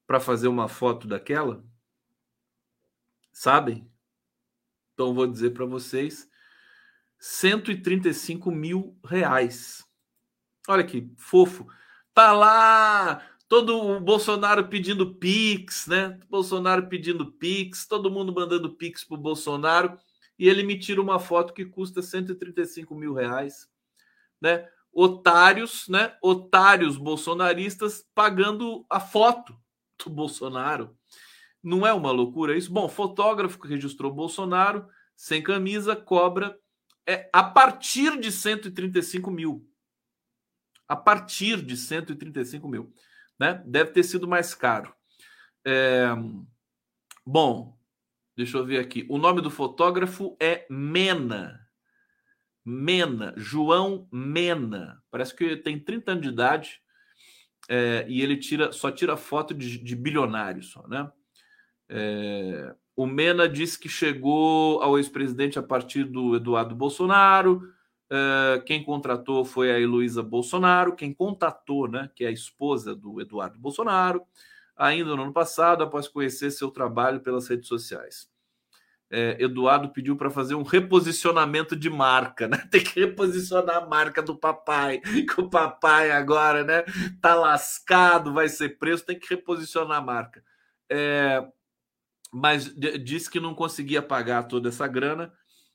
[0.07, 1.65] para fazer uma foto daquela?
[3.33, 3.91] Sabem?
[4.95, 6.31] Então vou dizer para vocês:
[7.23, 9.87] 135 mil reais.
[10.69, 11.69] Olha que fofo.
[12.13, 16.19] Tá lá todo o Bolsonaro pedindo Pix, né?
[16.29, 19.97] Bolsonaro pedindo Pix, todo mundo mandando Pix pro Bolsonaro,
[20.37, 23.69] e ele me tira uma foto que custa 135 mil reais,
[24.41, 24.69] né?
[24.93, 26.17] Otários, né?
[26.21, 29.57] Otários bolsonaristas pagando a foto
[30.05, 30.97] do Bolsonaro.
[31.63, 32.73] Não é uma loucura isso?
[32.73, 36.59] Bom, fotógrafo que registrou Bolsonaro sem camisa cobra
[37.07, 39.69] é a partir de 135 mil.
[40.89, 42.93] A partir de 135 mil.
[43.39, 43.63] Né?
[43.67, 44.95] Deve ter sido mais caro.
[45.65, 46.09] É...
[47.25, 47.79] Bom,
[48.37, 49.07] deixa eu ver aqui.
[49.09, 51.63] O nome do fotógrafo é Mena.
[52.65, 55.03] Mena, João Mena.
[55.11, 56.83] Parece que tem 30 anos de idade
[57.69, 61.11] é, e ele tira, só tira foto de, de bilionário só, né?
[61.89, 67.63] É, o Mena disse que chegou ao ex-presidente a partir do Eduardo Bolsonaro.
[68.11, 73.19] Uh, quem contratou foi a Heloísa Bolsonaro, quem contatou, né, que é a esposa do
[73.23, 74.23] Eduardo Bolsonaro,
[74.77, 78.31] ainda no ano passado, após conhecer seu trabalho pelas redes sociais.
[79.11, 82.57] É, Eduardo pediu para fazer um reposicionamento de marca, né?
[82.71, 86.85] Tem que reposicionar a marca do papai, que o papai agora, né,
[87.21, 90.43] tá lascado, vai ser preso, tem que reposicionar a marca.
[90.91, 91.47] É,
[92.33, 92.75] mas
[93.05, 95.33] disse que não conseguia pagar toda essa grana,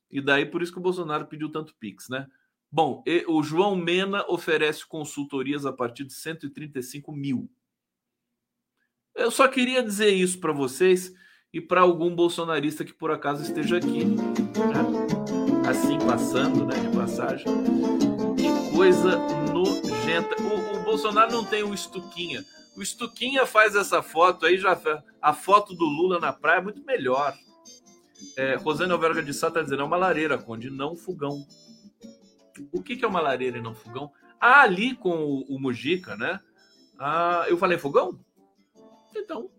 [0.10, 2.28] e daí por isso que o Bolsonaro pediu tanto Pix, né?
[2.72, 7.50] Bom, o João Mena oferece consultorias a partir de 135 mil.
[9.16, 11.14] Eu só queria dizer isso para vocês
[11.54, 14.06] e para algum bolsonarista que por acaso esteja aqui.
[14.06, 15.68] Né?
[15.68, 17.46] Assim, passando, né, de passagem.
[18.36, 19.18] Que coisa
[19.52, 20.36] nojenta.
[20.44, 22.44] O, o Bolsonaro não tem o estuquinha.
[22.78, 24.80] O Estuquinha faz essa foto aí, já
[25.20, 27.36] a foto do Lula na praia é muito melhor.
[28.36, 31.44] É, Rosane Alverga de Sá está dizendo, é uma lareira, Conde, não fogão.
[32.72, 34.12] O que, que é uma lareira e não fogão?
[34.40, 36.40] Ah, ali com o, o Mujica, né?
[37.00, 38.20] Ah, eu falei fogão?
[39.16, 39.50] Então,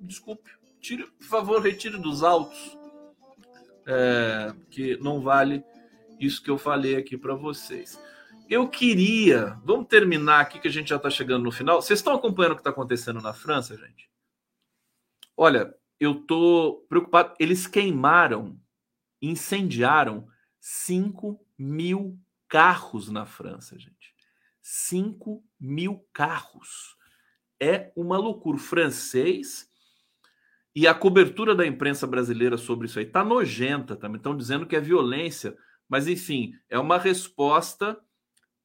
[0.00, 0.50] desculpe.
[0.80, 2.78] Tire, por favor, retire dos autos.
[3.84, 5.64] É, que não vale
[6.20, 7.98] isso que eu falei aqui para vocês.
[8.48, 9.58] Eu queria.
[9.64, 11.80] Vamos terminar aqui que a gente já está chegando no final.
[11.80, 14.10] Vocês estão acompanhando o que está acontecendo na França, gente?
[15.36, 17.34] Olha, eu estou preocupado.
[17.38, 18.60] Eles queimaram,
[19.20, 20.28] incendiaram
[20.60, 22.18] 5 mil
[22.48, 24.14] carros na França, gente.
[24.60, 26.96] 5 mil carros.
[27.58, 28.56] É uma loucura.
[28.56, 29.68] O francês
[30.74, 34.16] e a cobertura da imprensa brasileira sobre isso aí está nojenta também.
[34.16, 35.56] Estão dizendo que é violência.
[35.88, 37.98] Mas, enfim, é uma resposta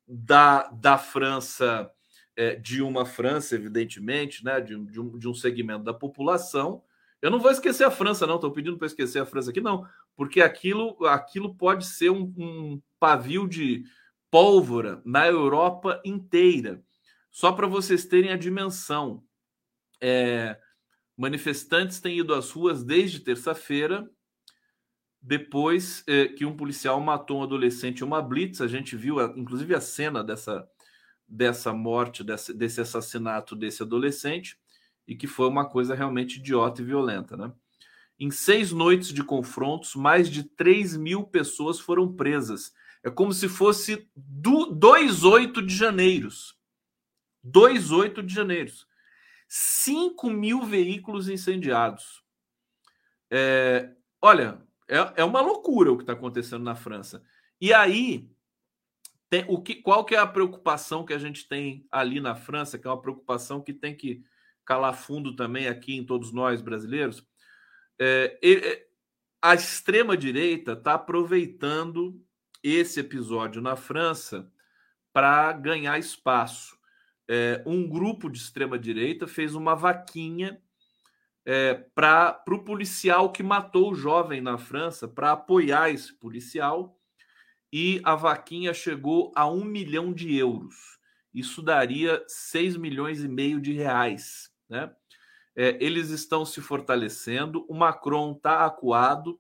[0.08, 1.92] da, da França,
[2.36, 6.84] é, de uma França, evidentemente, né, de, de, um, de um segmento da população.
[7.22, 9.86] Eu não vou esquecer a França, não, estou pedindo para esquecer a França aqui, não,
[10.16, 13.84] porque aquilo, aquilo pode ser um, um pavio de
[14.30, 16.82] pólvora na Europa inteira.
[17.32, 19.24] Só para vocês terem a dimensão.
[20.02, 20.60] É,
[21.16, 24.10] manifestantes têm ido às ruas desde terça-feira
[25.22, 29.76] depois eh, que um policial matou um adolescente em uma blitz, a gente viu, inclusive,
[29.76, 30.68] a cena dessa,
[31.28, 34.58] dessa morte, desse, desse assassinato desse adolescente,
[35.08, 37.36] e que foi uma coisa realmente idiota e violenta.
[37.36, 37.52] Né?
[38.20, 42.74] Em seis noites de confrontos, mais de 3 mil pessoas foram presas.
[43.04, 46.30] É como se fosse do, dois 8 de janeiro.
[47.44, 48.72] Dois 8 de janeiro.
[49.48, 52.22] 5 mil veículos incendiados.
[53.32, 53.92] É,
[54.22, 57.24] olha, é, é uma loucura o que está acontecendo na França.
[57.60, 58.30] E aí,
[59.30, 62.78] tem, o que, qual que é a preocupação que a gente tem ali na França,
[62.78, 64.24] que é uma preocupação que tem que
[64.66, 67.26] calar fundo também aqui em todos nós brasileiros?
[68.00, 68.88] É, é,
[69.42, 72.24] a extrema-direita está aproveitando
[72.64, 74.52] esse episódio na França
[75.12, 76.78] para ganhar espaço.
[77.28, 80.62] é, um grupo de extrema direita fez uma vaquinha
[81.50, 87.00] é, para o policial que matou o jovem na França, para apoiar esse policial,
[87.72, 91.00] e a vaquinha chegou a um milhão de euros.
[91.34, 94.52] Isso daria 6 milhões e meio de reais.
[94.68, 94.94] Né?
[95.56, 99.40] É, eles estão se fortalecendo, o Macron está acuado.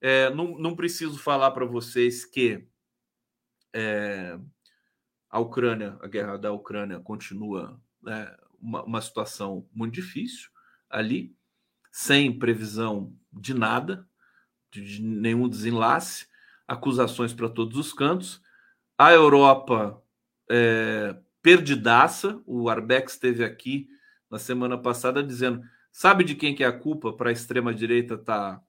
[0.00, 2.68] É, não, não, preciso falar para vocês que
[3.74, 4.38] é,
[5.28, 10.50] a Ucrânia, a guerra da Ucrânia continua né, uma, uma situação muito difícil
[10.88, 11.36] ali
[11.98, 14.06] sem previsão de nada,
[14.70, 16.28] de nenhum desenlace,
[16.66, 18.40] acusações para todos os cantos.
[18.96, 20.00] A Europa
[20.48, 23.88] é, perdidaça, o Arbex esteve aqui
[24.30, 28.58] na semana passada dizendo: sabe de quem que é a culpa para a extrema-direita estar
[28.58, 28.62] tá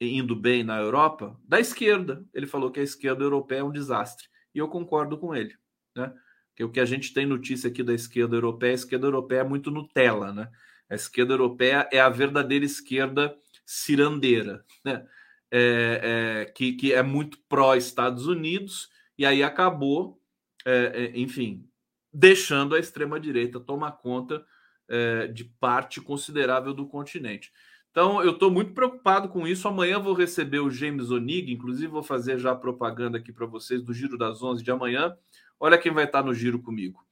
[0.00, 1.38] indo bem na Europa?
[1.46, 2.24] Da esquerda.
[2.32, 4.28] Ele falou que a esquerda europeia é um desastre.
[4.54, 5.54] E eu concordo com ele.
[5.94, 6.10] Né?
[6.56, 9.44] Que o que a gente tem notícia aqui da esquerda europeia, a esquerda europeia é
[9.44, 10.50] muito Nutella, né?
[10.92, 13.34] A esquerda europeia é a verdadeira esquerda
[13.64, 15.06] cirandeira, né?
[15.50, 20.20] É, é, que, que é muito pró-Estados Unidos, e aí acabou,
[20.66, 21.66] é, é enfim,
[22.12, 24.44] deixando a extrema-direita tomar conta
[24.88, 27.50] é, de parte considerável do continente.
[27.90, 29.68] Então, eu estou muito preocupado com isso.
[29.68, 33.94] Amanhã vou receber o James Onig, inclusive vou fazer já propaganda aqui para vocês do
[33.94, 35.16] Giro das 11 de amanhã.
[35.58, 37.02] Olha quem vai estar no Giro comigo.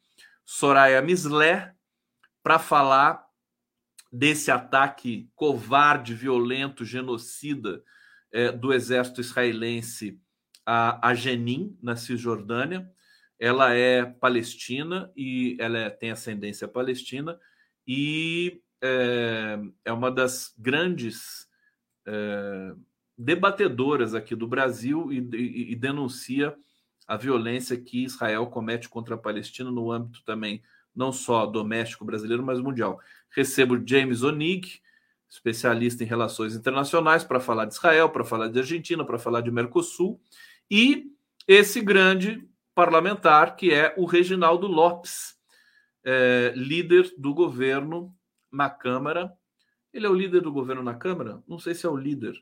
[0.45, 1.75] Soraya Mislé,
[2.43, 3.30] para falar
[4.13, 7.83] desse ataque covarde, violento, genocida
[8.33, 10.21] é, do exército israelense
[10.67, 12.91] a, a Jenin, na Cisjordânia.
[13.39, 17.39] Ela é palestina e ela é, tem ascendência palestina
[17.87, 21.49] e é, é uma das grandes
[22.07, 22.75] é,
[23.17, 26.55] debatedoras aqui do Brasil e, e, e denuncia
[27.07, 30.63] a violência que Israel comete contra a Palestina no âmbito também
[30.95, 33.01] não só doméstico brasileiro, mas mundial.
[33.31, 34.81] Recebo James Onig,
[35.29, 39.51] especialista em relações internacionais, para falar de Israel, para falar de Argentina, para falar de
[39.51, 40.21] Mercosul,
[40.71, 41.13] e
[41.47, 45.37] esse grande parlamentar que é o Reginaldo Lopes,
[46.05, 48.15] é, líder do governo
[48.51, 49.33] na Câmara.
[49.93, 51.43] Ele é o líder do governo na Câmara?
[51.47, 52.35] Não sei se é o líder.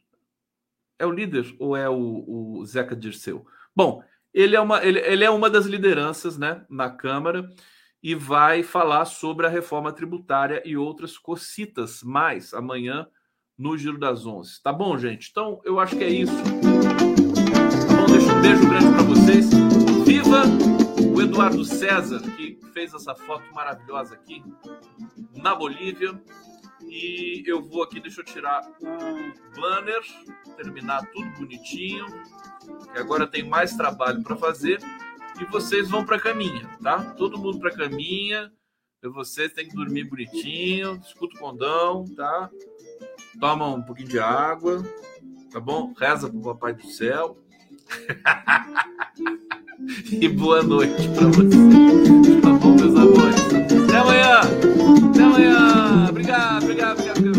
[0.98, 3.46] É o líder ou é o, o Zeca Dirceu?
[3.74, 7.48] Bom, ele é, uma, ele, ele é uma das lideranças né, na Câmara
[8.02, 13.06] e vai falar sobre a reforma tributária e outras cocitas mais amanhã
[13.56, 14.62] no Giro das Onze.
[14.62, 15.28] Tá bom, gente?
[15.30, 16.32] Então, eu acho que é isso.
[16.32, 18.06] Tá bom?
[18.06, 19.50] Deixa um beijo grande para vocês.
[20.06, 20.42] Viva
[21.12, 24.42] o Eduardo César, que fez essa foto maravilhosa aqui
[25.34, 26.20] na Bolívia.
[26.88, 30.00] E eu vou aqui, deixa eu tirar o banner,
[30.56, 32.06] terminar tudo bonitinho,
[32.92, 34.80] que agora tem mais trabalho para fazer
[35.40, 37.02] e vocês vão para caminha, tá?
[37.14, 38.52] Todo mundo para caminha.
[39.02, 42.50] Vocês têm que dormir bonitinho, escuta o condão, tá?
[43.38, 44.82] Toma um pouquinho de água,
[45.52, 45.94] tá bom?
[45.96, 47.38] Reza pro Papai do Céu.
[50.10, 51.52] e boa noite para vocês.
[52.42, 53.40] Tá bom, meus amores?
[53.84, 54.40] Até amanhã!
[55.10, 56.08] Até amanhã!
[56.08, 57.37] Obrigado, obrigado, obrigado.